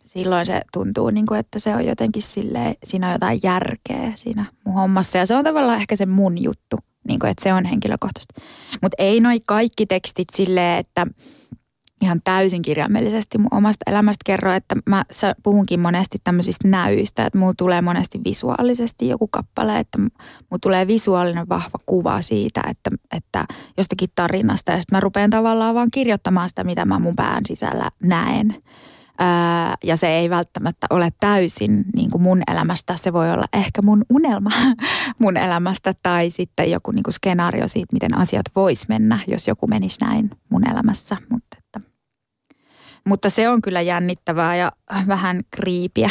silloin 0.04 0.46
se 0.46 0.62
tuntuu, 0.74 1.10
niin 1.10 1.26
kuin, 1.26 1.40
että 1.40 1.60
se 1.60 1.76
on 1.76 1.86
jotenkin 1.86 2.22
silleen, 2.22 2.76
siinä 2.84 3.08
on 3.08 3.14
jotain 3.14 3.40
järkeä 3.44 4.12
siinä 4.16 4.46
mun 4.66 4.76
hommassa. 4.76 5.18
Ja 5.18 5.26
se 5.26 5.36
on 5.36 5.44
tavallaan 5.44 5.80
ehkä 5.80 5.96
se 5.96 6.06
mun 6.06 6.44
juttu, 6.44 6.78
niin 7.08 7.20
kuin, 7.20 7.32
että 7.32 7.44
se 7.44 7.54
on 7.54 7.66
henkilökohtaista. 7.66 8.42
Mutta 8.82 8.96
ei 8.98 9.20
noi 9.20 9.40
kaikki 9.46 9.86
tekstit 9.86 10.28
silleen, 10.36 10.80
että 10.80 11.08
ihan 12.02 12.22
täysin 12.24 12.62
kirjaimellisesti 12.62 13.38
mun 13.38 13.48
omasta 13.52 13.92
elämästä 13.92 14.22
kerro, 14.26 14.54
että 14.54 14.76
mä 14.90 15.06
puhunkin 15.44 15.80
monesti 15.80 16.18
tämmöisistä 16.24 16.68
näyistä, 16.68 17.26
että 17.26 17.40
mulla 17.40 17.54
tulee 17.58 17.82
monesti 17.82 18.20
visuaalisesti 18.26 19.08
joku 19.08 19.28
kappale, 19.28 19.80
että 19.80 19.98
mulla 19.98 20.60
tulee 20.62 20.88
visuaalinen 20.88 21.50
vahva 21.50 21.80
kuva 21.86 22.22
siitä, 22.22 22.62
että, 22.70 22.92
että 23.18 23.46
jostakin 23.78 24.10
tarinasta 24.16 24.72
ja 24.72 24.80
sitten 24.80 24.96
mä 24.96 25.00
rupean 25.00 25.30
tavallaan 25.30 25.76
vaan 25.76 25.92
kirjoittamaan 25.92 26.50
sitä, 26.50 26.64
mitä 26.64 26.86
mä 26.86 27.00
mun 27.00 27.16
pään 27.16 27.46
sisällä 27.48 27.90
näen. 28.04 28.56
Ja 29.84 29.98
se 29.98 30.08
ei 30.08 30.30
välttämättä 30.30 30.88
ole 30.90 31.10
täysin 31.20 31.86
niin 31.96 32.12
kuin 32.12 32.22
mun 32.22 32.42
elämästä. 32.52 32.96
Se 32.96 33.14
voi 33.14 33.32
olla 33.32 33.46
ehkä 33.54 33.82
mun 33.82 34.06
unelma 34.10 34.52
mun 35.20 35.38
elämästä 35.38 35.96
tai 36.04 36.30
sitten 36.30 36.72
joku 36.72 36.92
niin 36.92 37.04
kuin 37.04 37.14
skenaario 37.14 37.68
siitä, 37.68 37.94
miten 37.94 38.18
asiat 38.18 38.46
vois 38.56 38.88
mennä, 38.88 39.20
jos 39.28 39.48
joku 39.48 39.68
menisi 39.68 40.02
näin 40.02 40.30
mun 40.50 40.70
elämässä. 40.70 41.18
Mutta 41.30 41.58
mutta 43.06 43.30
se 43.30 43.50
on 43.50 43.62
kyllä 43.62 43.82
jännittävää 43.82 44.56
ja 44.56 44.72
vähän 45.08 45.42
kriipiä, 45.52 46.10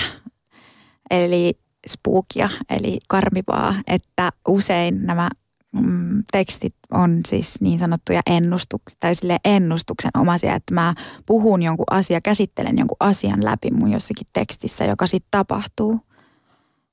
eli 1.10 1.58
spookia, 1.86 2.50
eli 2.70 2.98
karmivaa, 3.08 3.74
että 3.86 4.32
usein 4.48 5.06
nämä 5.06 5.30
mm, 5.72 6.22
tekstit 6.32 6.74
on 6.90 7.20
siis 7.28 7.60
niin 7.60 7.78
sanottuja 7.78 8.20
ennustuksia 8.26 8.96
tai 9.00 9.14
sille 9.14 9.38
ennustuksen 9.44 10.10
omaisia, 10.18 10.54
että 10.54 10.74
mä 10.74 10.94
puhun 11.26 11.62
jonkun 11.62 11.86
asia, 11.90 12.20
käsittelen 12.20 12.78
jonkun 12.78 12.96
asian 13.00 13.44
läpi 13.44 13.70
mun 13.70 13.92
jossakin 13.92 14.26
tekstissä, 14.32 14.84
joka 14.84 15.06
sitten 15.06 15.28
tapahtuu. 15.30 16.00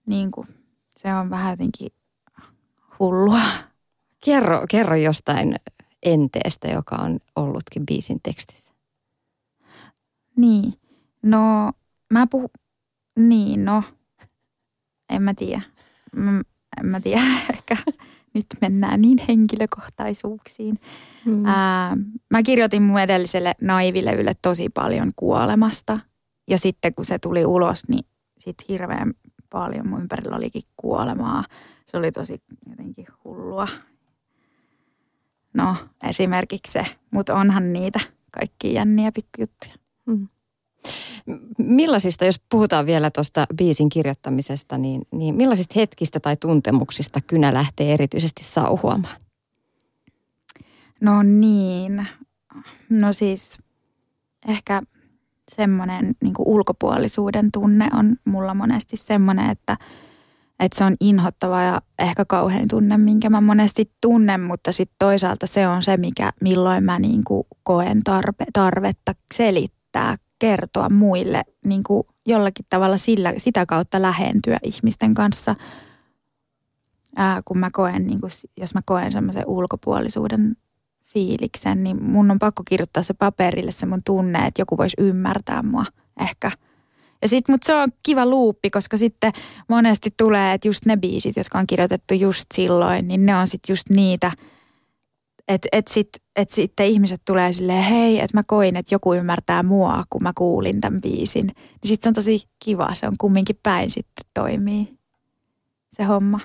Niin 0.06 0.32
kuin, 0.32 0.48
se 0.98 1.14
on 1.14 1.30
vähän 1.30 1.52
jotenkin 1.52 1.90
hullua. 3.00 3.42
Kerro, 4.26 4.66
kerro 4.70 4.96
jostain 4.96 5.56
enteestä, 6.04 6.68
joka 6.68 6.96
on 6.96 7.20
ollutkin 7.36 7.86
biisin 7.86 8.20
tekstissä. 8.24 8.71
Niin. 10.36 10.74
No, 11.24 11.72
mä 12.14 12.28
puhun, 12.28 12.50
niin 13.20 13.66
no, 13.66 13.84
en 15.10 15.22
mä 15.22 15.34
tiedä. 15.34 15.62
Mä, 16.16 16.42
en 16.82 16.86
mä 16.86 17.00
tiedä, 17.00 17.24
ehkä 17.54 17.78
nyt 18.34 18.46
mennään 18.62 19.02
niin 19.02 19.18
henkilökohtaisuuksiin. 19.28 20.80
Mm. 21.26 21.46
Ää, 21.46 21.98
mä 22.30 22.44
kirjoitin 22.44 22.84
mun 22.84 23.00
edelliselle 23.00 23.54
naivilevylle 23.62 24.34
tosi 24.42 24.70
paljon 24.70 25.12
kuolemasta. 25.16 26.00
Ja 26.48 26.58
sitten 26.58 26.94
kun 26.94 27.06
se 27.06 27.20
tuli 27.20 27.46
ulos, 27.46 27.88
niin 27.88 28.06
sit 28.38 28.56
hirveän 28.70 29.14
paljon 29.50 29.88
mun 29.88 30.02
ympärillä 30.02 30.36
olikin 30.36 30.64
kuolemaa. 30.78 31.44
Se 31.86 31.98
oli 31.98 32.12
tosi 32.12 32.42
jotenkin 32.70 33.08
hullua. 33.24 33.68
No, 35.54 35.76
esimerkiksi 36.10 36.72
se, 36.72 36.86
mutta 37.12 37.36
onhan 37.36 37.74
niitä 37.74 38.00
kaikki 38.32 38.74
jänniä 38.74 39.12
pikkujuttuja. 39.12 39.81
Mm. 40.06 40.28
Millaisista, 41.58 42.26
jos 42.26 42.42
puhutaan 42.50 42.86
vielä 42.86 43.12
tuosta 43.12 43.48
biisin 43.56 43.90
kirjoittamisesta, 43.90 44.78
niin, 44.78 45.02
niin 45.12 45.36
millaisista 45.36 45.74
hetkistä 45.76 46.20
tai 46.20 46.38
tuntemuksista 46.38 47.22
kynä 47.22 47.54
lähtee 47.54 47.94
erityisesti 47.94 48.44
sauhuamaan? 48.44 49.22
No 51.02 51.24
niin, 51.24 52.08
no 52.90 53.14
siis 53.14 53.60
ehkä 54.48 54.82
semmoinen 55.52 56.16
niin 56.24 56.34
ulkopuolisuuden 56.40 57.52
tunne 57.52 57.90
on 57.94 58.16
mulla 58.26 58.54
monesti 58.54 58.98
semmoinen, 58.98 59.50
että, 59.50 59.78
Että 60.60 60.78
se 60.78 60.84
on 60.84 60.96
inhottava 61.00 61.62
ja 61.62 61.82
ehkä 62.00 62.26
kauhean 62.26 62.68
tunne, 62.68 62.98
minkä 62.98 63.30
mä 63.30 63.42
monesti 63.42 63.92
tunnen, 64.02 64.42
mutta 64.42 64.72
sitten 64.72 64.96
toisaalta 65.00 65.48
se 65.48 65.68
on 65.68 65.84
se, 65.84 65.98
mikä, 65.98 66.32
milloin 66.42 66.84
mä 66.84 67.00
niin 67.00 67.24
koen 67.64 68.04
tarpe, 68.04 68.46
tarvetta 68.54 69.16
selittää, 69.34 69.81
kertoa 70.40 70.90
muille 70.90 71.44
niin 71.66 71.84
kuin 71.84 72.04
jollakin 72.26 72.66
tavalla 72.70 72.98
sillä, 72.98 73.34
sitä 73.38 73.66
kautta 73.66 74.02
lähentyä 74.02 74.58
ihmisten 74.64 75.14
kanssa. 75.14 75.56
Ää, 77.16 77.42
kun 77.46 77.58
mä 77.58 77.70
koen, 77.72 78.08
niin 78.08 78.20
kuin, 78.20 78.32
jos 78.58 78.74
mä 78.74 78.82
koen 78.86 79.12
semmoisen 79.12 79.48
ulkopuolisuuden 79.48 80.56
fiiliksen, 81.14 81.84
niin 81.84 82.04
mun 82.04 82.32
on 82.32 82.40
pakko 82.40 82.64
kirjoittaa 82.70 83.04
se 83.04 83.14
paperille 83.14 83.72
se 83.72 83.86
mun 83.86 84.04
tunne, 84.06 84.48
että 84.48 84.62
joku 84.62 84.78
voisi 84.78 84.96
ymmärtää 85.00 85.64
mua 85.64 85.86
ehkä– 86.20 86.52
ja 87.22 87.28
sit, 87.28 87.50
mutta 87.50 87.66
se 87.66 87.76
on 87.76 87.90
kiva 88.04 88.26
luuppi, 88.26 88.70
koska 88.70 88.98
sitten 88.98 89.32
monesti 89.68 90.14
tulee, 90.18 90.54
että 90.54 90.68
just 90.68 90.86
ne 90.86 90.98
biisit, 90.98 91.36
jotka 91.36 91.60
on 91.60 91.68
kirjoitettu 91.68 92.14
just 92.14 92.46
silloin, 92.54 93.08
niin 93.08 93.26
ne 93.26 93.36
on 93.36 93.48
sitten 93.48 93.74
just 93.74 93.90
niitä, 93.90 94.32
että 95.48 95.68
et 95.72 95.88
sit, 95.88 96.10
et 96.36 96.50
sitten 96.50 96.86
ihmiset 96.86 97.22
tulee 97.26 97.54
silleen, 97.54 97.84
hei, 97.84 98.20
että 98.20 98.38
mä 98.38 98.44
koin, 98.48 98.76
että 98.76 98.96
joku 98.96 99.14
ymmärtää 99.14 99.64
mua, 99.64 100.04
kun 100.10 100.24
mä 100.24 100.32
kuulin 100.38 100.82
tämän 100.82 101.02
biisin. 101.02 101.46
Niin 101.46 101.88
sitten 101.88 102.04
se 102.04 102.10
on 102.10 102.14
tosi 102.14 102.50
kiva, 102.60 102.94
se 102.94 103.08
on 103.08 103.18
kumminkin 103.18 103.60
päin 103.64 103.90
sitten 103.92 104.26
toimii 104.34 105.02
se 105.94 106.04
homma. 106.04 106.40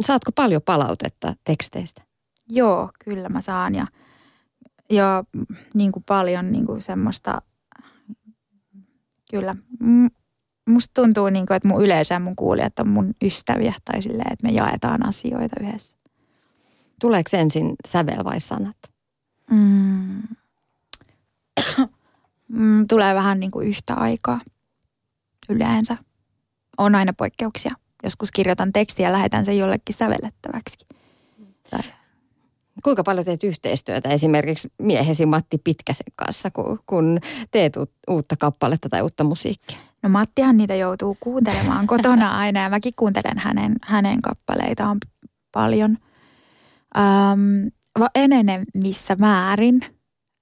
Saatko 0.00 0.32
paljon 0.32 0.62
palautetta 0.62 1.34
teksteistä? 1.44 2.02
Joo, 2.50 2.90
kyllä 3.04 3.28
mä 3.28 3.40
saan 3.40 3.74
ja, 3.74 3.86
ja 4.90 5.24
niin 5.74 5.92
kuin 5.92 6.04
paljon 6.08 6.52
niin 6.52 6.66
kuin 6.66 6.82
semmoista 6.82 7.42
kyllä. 9.30 9.56
Musta 10.68 11.02
tuntuu, 11.02 11.28
niin 11.28 11.46
kuin, 11.46 11.56
että 11.56 11.68
mun 11.68 11.84
yleensä 11.84 12.18
mun 12.18 12.36
kuulijat 12.36 12.78
on 12.78 12.88
mun 12.88 13.14
ystäviä 13.22 13.74
tai 13.84 14.02
silleen, 14.02 14.32
että 14.32 14.46
me 14.46 14.52
jaetaan 14.52 15.06
asioita 15.06 15.56
yhdessä. 15.60 15.96
Tuleeko 17.00 17.36
ensin 17.36 17.74
sävel 17.86 18.24
vai 18.24 18.40
sanat? 18.40 18.76
Mm. 19.50 20.22
mm. 22.48 22.88
Tulee 22.88 23.14
vähän 23.14 23.40
niin 23.40 23.50
kuin 23.50 23.68
yhtä 23.68 23.94
aikaa 23.94 24.40
yleensä. 25.48 25.96
On 26.78 26.94
aina 26.94 27.12
poikkeuksia. 27.12 27.74
Joskus 28.02 28.30
kirjoitan 28.30 28.72
tekstiä 28.72 29.08
ja 29.08 29.12
lähetän 29.12 29.44
sen 29.44 29.58
jollekin 29.58 29.94
sävellettäväksi. 29.94 30.76
Tai 31.70 31.80
Kuinka 32.84 33.02
paljon 33.02 33.24
teet 33.24 33.44
yhteistyötä 33.44 34.08
esimerkiksi 34.08 34.72
miehesi 34.78 35.26
Matti 35.26 35.58
Pitkäsen 35.58 36.12
kanssa, 36.16 36.50
kun, 36.50 36.78
kun 36.86 37.20
teet 37.50 37.72
uutta 38.10 38.36
kappaletta 38.36 38.88
tai 38.88 39.02
uutta 39.02 39.24
musiikkia? 39.24 39.78
No 40.02 40.08
Mattihan 40.08 40.56
niitä 40.56 40.74
joutuu 40.74 41.16
kuuntelemaan 41.20 41.86
kotona 41.86 42.38
aina 42.38 42.62
ja 42.62 42.70
mäkin 42.70 42.92
kuuntelen 42.96 43.38
hänen, 43.38 43.76
hänen 43.82 44.22
kappaleitaan 44.22 44.98
paljon. 45.52 45.98
Ähm, 46.98 47.66
missä 48.74 49.16
määrin, 49.18 49.80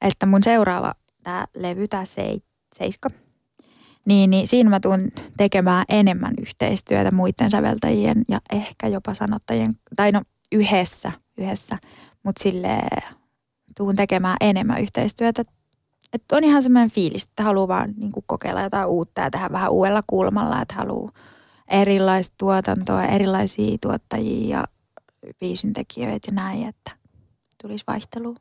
että 0.01 0.27
mun 0.27 0.43
seuraava 0.43 0.95
tämä 1.23 1.45
levy, 1.55 1.89
tämä 1.89 2.05
Seiska, 2.75 3.09
niin, 4.05 4.31
niin 4.31 4.49
siinä 4.49 4.71
mä 4.71 4.81
tuun 4.81 5.13
tekemään 5.37 5.85
enemmän 5.89 6.35
yhteistyötä 6.41 7.11
muiden 7.11 7.51
säveltäjien 7.51 8.25
ja 8.29 8.41
ehkä 8.53 8.89
jopa 8.89 9.15
sanottajien, 9.15 9.75
tai 9.97 10.13
no 10.13 10.23
yhdessä, 10.53 11.13
yhdessä 11.39 11.79
mutta 12.23 12.43
sille 12.43 12.79
tuun 13.77 13.97
tekemään 13.97 14.37
enemmän 14.41 14.81
yhteistyötä. 14.83 15.45
Että 16.13 16.37
on 16.37 16.45
ihan 16.45 16.63
semmoinen 16.63 16.91
fiilis, 16.91 17.25
että 17.25 17.43
haluaa 17.43 17.69
vaan 17.69 17.95
niin 17.97 18.13
kokeilla 18.27 18.63
jotain 18.63 18.89
uutta 18.89 19.21
ja 19.21 19.31
tehdä 19.31 19.49
vähän 19.53 19.71
uudella 19.71 20.01
kulmalla, 20.07 20.63
että 20.63 20.75
haluaa 20.75 21.13
erilaista 21.69 22.35
tuotantoa, 22.39 23.05
erilaisia 23.05 23.79
tuottajia 23.81 24.59
ja 24.59 24.65
biisintekijöitä 25.41 26.29
ja 26.31 26.35
näin, 26.35 26.69
että 26.69 26.93
tulisi 27.63 27.85
vaihtelua. 27.87 28.37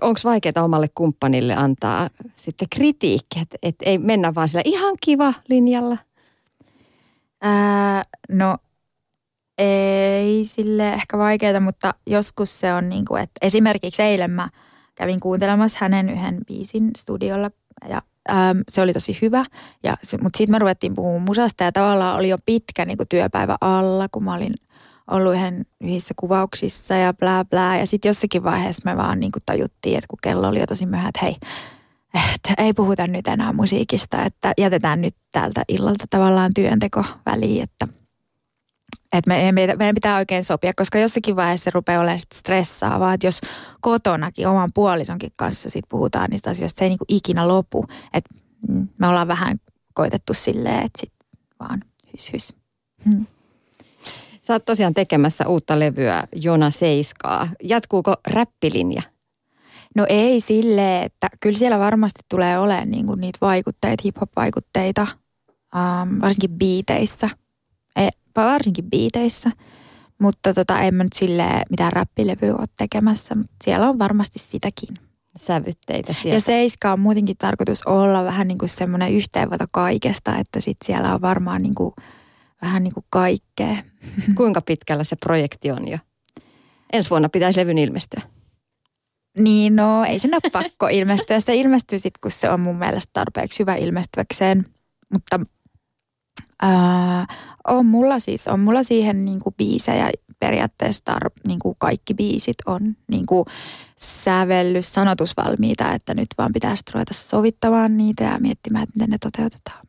Onko 0.00 0.20
vaikeaa 0.24 0.64
omalle 0.64 0.88
kumppanille 0.94 1.54
antaa 1.54 2.10
sitten 2.36 2.68
kritiikkiä, 2.70 3.42
että 3.42 3.56
et 3.62 3.76
ei 3.82 3.98
mennä 3.98 4.34
vaan 4.34 4.48
sillä 4.48 4.62
ihan 4.64 4.96
kiva 5.04 5.34
linjalla? 5.48 5.98
Ää, 7.42 8.02
no 8.28 8.56
ei 9.58 10.44
sille 10.44 10.92
ehkä 10.92 11.18
vaikeaa, 11.18 11.60
mutta 11.60 11.94
joskus 12.06 12.60
se 12.60 12.74
on 12.74 12.88
niin 12.88 13.04
kuin, 13.04 13.22
että 13.22 13.46
esimerkiksi 13.46 14.02
eilen 14.02 14.30
mä 14.30 14.48
kävin 14.94 15.20
kuuntelemassa 15.20 15.78
hänen 15.80 16.10
yhden 16.10 16.38
biisin 16.46 16.90
studiolla 16.98 17.50
ja 17.88 18.02
äm, 18.30 18.62
se 18.68 18.80
oli 18.80 18.92
tosi 18.92 19.18
hyvä. 19.22 19.44
Ja, 19.82 19.96
mutta 20.22 20.36
sitten 20.36 20.54
me 20.54 20.58
ruvettiin 20.58 20.94
puhumaan 20.94 21.22
musasta 21.22 21.64
ja 21.64 21.72
tavallaan 21.72 22.16
oli 22.16 22.28
jo 22.28 22.36
pitkä 22.46 22.84
niin 22.84 22.96
kuin 22.96 23.08
työpäivä 23.08 23.56
alla, 23.60 24.08
kun 24.08 24.24
mä 24.24 24.34
olin 24.34 24.54
ollut 25.10 25.34
yhden 25.34 25.66
yhdessä 25.80 26.14
kuvauksissa 26.16 26.94
ja 26.94 27.14
bla 27.14 27.44
bla. 27.44 27.76
Ja 27.76 27.86
sitten 27.86 28.08
jossakin 28.08 28.44
vaiheessa 28.44 28.82
me 28.84 28.96
vaan 28.96 29.20
niin 29.20 29.32
kuin 29.32 29.42
tajuttiin, 29.46 29.98
että 29.98 30.08
kun 30.08 30.18
kello 30.22 30.48
oli 30.48 30.60
jo 30.60 30.66
tosi 30.66 30.86
myöhä, 30.86 31.08
että 31.08 31.20
hei, 31.22 31.36
että 32.34 32.54
ei 32.58 32.72
puhuta 32.72 33.06
nyt 33.06 33.26
enää 33.26 33.52
musiikista, 33.52 34.24
että 34.24 34.52
jätetään 34.58 35.00
nyt 35.00 35.16
täältä 35.32 35.62
illalta 35.68 36.04
tavallaan 36.10 36.54
työnteko 36.54 37.04
väliin, 37.26 37.62
että– 37.62 37.86
että 39.14 39.28
me, 39.28 39.52
me, 39.52 39.66
meidän 39.76 39.94
pitää 39.94 40.16
oikein 40.16 40.44
sopia, 40.44 40.72
koska 40.76 40.98
jossakin 40.98 41.36
vaiheessa 41.36 41.64
se 41.64 41.70
rupeaa 41.74 42.00
olemaan 42.00 42.18
stressaavaa, 42.34 43.14
että 43.14 43.26
jos 43.26 43.40
kotonakin 43.80 44.48
oman 44.48 44.72
puolisonkin 44.72 45.32
kanssa 45.36 45.70
sit 45.70 45.84
puhutaan 45.88 46.30
niistä 46.30 46.50
asioista, 46.50 46.78
se 46.78 46.84
ei 46.84 46.88
niinku 46.88 47.04
ikinä 47.08 47.48
lopu. 47.48 47.84
Että 48.12 48.34
mm, 48.68 48.88
me 49.00 49.08
ollaan 49.08 49.28
vähän 49.28 49.60
koitettu 49.94 50.34
silleen, 50.34 50.84
että 50.84 51.00
sit 51.00 51.12
vaan 51.60 51.82
hys 52.12 52.32
hys. 52.32 52.54
Hmm. 53.04 53.26
Sä 54.44 54.52
oot 54.52 54.64
tosiaan 54.64 54.94
tekemässä 54.94 55.48
uutta 55.48 55.78
levyä 55.78 56.24
Jona 56.36 56.70
Seiskaa. 56.70 57.48
Jatkuuko 57.62 58.14
räppilinja? 58.26 59.02
No 59.96 60.06
ei 60.08 60.40
sille, 60.40 61.02
että 61.02 61.28
kyllä 61.40 61.58
siellä 61.58 61.78
varmasti 61.78 62.20
tulee 62.28 62.58
olemaan 62.58 62.90
niinku 62.90 63.14
niitä 63.14 63.38
vaikutteita, 63.40 64.02
hip-hop-vaikutteita, 64.04 65.06
um, 65.74 66.20
varsinkin 66.20 66.50
biiteissä– 66.50 67.28
varsinkin 68.36 68.90
biiteissä. 68.90 69.50
Mutta 70.18 70.54
tota, 70.54 70.80
en 70.80 70.94
mä 70.94 71.02
nyt 71.02 71.12
silleen 71.12 71.62
mitään 71.70 71.92
räppilevyä 71.92 72.54
ole 72.54 72.66
tekemässä, 72.76 73.34
mutta 73.34 73.54
siellä 73.64 73.88
on 73.88 73.98
varmasti 73.98 74.38
sitäkin. 74.38 74.98
Sävytteitä 75.36 76.12
siellä. 76.12 76.36
Ja 76.36 76.40
Seiska 76.40 76.92
on 76.92 77.00
muutenkin 77.00 77.36
tarkoitus 77.36 77.82
olla 77.86 78.24
vähän 78.24 78.48
niin 78.48 78.58
kuin 78.58 78.68
semmoinen 78.68 79.12
yhteenveto 79.12 79.64
kaikesta, 79.70 80.36
että 80.38 80.60
sit 80.60 80.76
siellä 80.84 81.14
on 81.14 81.20
varmaan 81.20 81.62
niin 81.62 81.74
kuin, 81.74 81.94
vähän 82.64 82.84
niin 82.84 82.94
kuin 82.94 83.06
kaikkea. 83.10 83.76
Kuinka 84.36 84.60
pitkällä 84.60 85.04
se 85.04 85.16
projekti 85.16 85.70
on 85.70 85.88
jo? 85.88 85.98
Ensi 86.92 87.10
vuonna 87.10 87.28
pitäisi 87.28 87.60
levyn 87.60 87.78
ilmestyä. 87.78 88.22
Niin, 89.38 89.76
no 89.76 90.04
ei 90.04 90.18
sen 90.18 90.34
ole 90.34 90.50
pakko 90.52 90.88
ilmestyä. 90.88 91.40
Se 91.40 91.54
ilmestyy 91.54 91.98
sitten, 91.98 92.20
kun 92.20 92.30
se 92.30 92.50
on 92.50 92.60
mun 92.60 92.76
mielestä 92.76 93.10
tarpeeksi 93.12 93.58
hyvä 93.58 93.74
ilmestyäkseen. 93.74 94.66
Mutta 95.12 95.40
ää, 96.62 97.26
on 97.68 97.86
mulla 97.86 98.18
siis, 98.18 98.48
on 98.48 98.60
mulla 98.60 98.82
siihen 98.82 99.24
niin 99.24 99.40
kuin 99.40 99.54
biisejä 99.54 100.10
periaatteessa 100.40 101.04
tar, 101.04 101.30
niin 101.46 101.58
kuin 101.58 101.76
kaikki 101.78 102.14
biisit 102.14 102.56
on 102.66 102.96
niin 103.10 103.26
kuin 103.26 103.44
sävellys, 103.96 104.94
sanotusvalmiita, 104.94 105.92
että 105.92 106.14
nyt 106.14 106.28
vaan 106.38 106.52
pitäisi 106.52 106.82
ruveta 106.94 107.14
sovittamaan 107.14 107.96
niitä 107.96 108.24
ja 108.24 108.38
miettimään, 108.40 108.82
että 108.82 108.92
miten 108.96 109.10
ne 109.10 109.18
toteutetaan. 109.20 109.86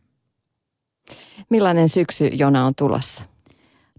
Millainen 1.50 1.90
syksy 1.90 2.26
Jona 2.26 2.66
on 2.66 2.74
tulossa? 2.76 3.24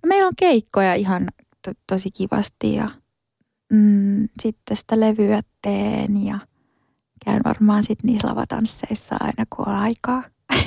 No, 0.03 0.09
meillä 0.09 0.27
on 0.27 0.37
keikkoja 0.39 0.95
ihan 0.95 1.29
to, 1.63 1.73
tosi 1.87 2.11
kivasti 2.11 2.75
ja 2.75 2.91
mm, 3.73 4.29
sitten 4.43 4.77
sitä 4.77 5.01
levyä 5.01 5.43
teen 5.63 6.25
ja 6.25 6.39
käyn 7.25 7.41
varmaan 7.45 7.83
sitten 7.83 8.11
niissä 8.11 8.29
lavatansseissa 8.29 9.17
aina 9.21 9.45
kun 9.57 9.69
on 9.69 9.75
aikaa. 9.75 10.23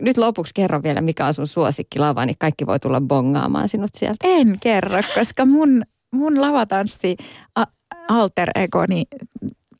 Nyt 0.00 0.16
lopuksi 0.16 0.54
kerro 0.54 0.82
vielä, 0.82 1.00
mikä 1.00 1.26
on 1.26 1.34
sun 1.34 1.46
suosikkilava, 1.46 2.26
niin 2.26 2.36
kaikki 2.38 2.66
voi 2.66 2.80
tulla 2.80 3.00
bongaamaan 3.00 3.68
sinut 3.68 3.90
sieltä. 3.94 4.28
En 4.28 4.58
kerro, 4.60 5.02
koska 5.14 5.46
mun, 5.46 5.82
mun 6.10 6.40
lavatanssi 6.40 7.16
a, 7.56 7.64
alter 8.08 8.50
ego, 8.54 8.84
niin 8.88 9.06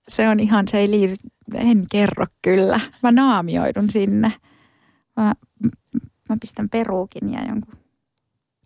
se 0.08 0.28
on 0.28 0.40
ihan, 0.40 0.68
se 0.68 0.78
ei 0.78 0.90
liity, 0.90 1.14
en 1.54 1.86
kerro 1.90 2.26
kyllä. 2.42 2.80
Mä 3.02 3.12
naamioidun 3.12 3.90
sinne. 3.90 4.32
Mä, 5.16 5.34
mä 6.28 6.36
pistän 6.40 6.68
peruukin 6.68 7.32
ja 7.32 7.40
jonkun. 7.48 7.74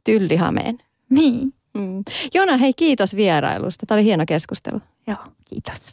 Tyllihameen. 0.04 0.78
Niin. 1.10 1.54
Mm. 1.74 2.04
Jona, 2.34 2.56
hei 2.56 2.72
kiitos 2.74 3.16
vierailusta. 3.16 3.86
Tämä 3.86 3.96
oli 3.96 4.04
hieno 4.04 4.24
keskustelu. 4.26 4.80
Joo, 5.06 5.18
kiitos. 5.48 5.82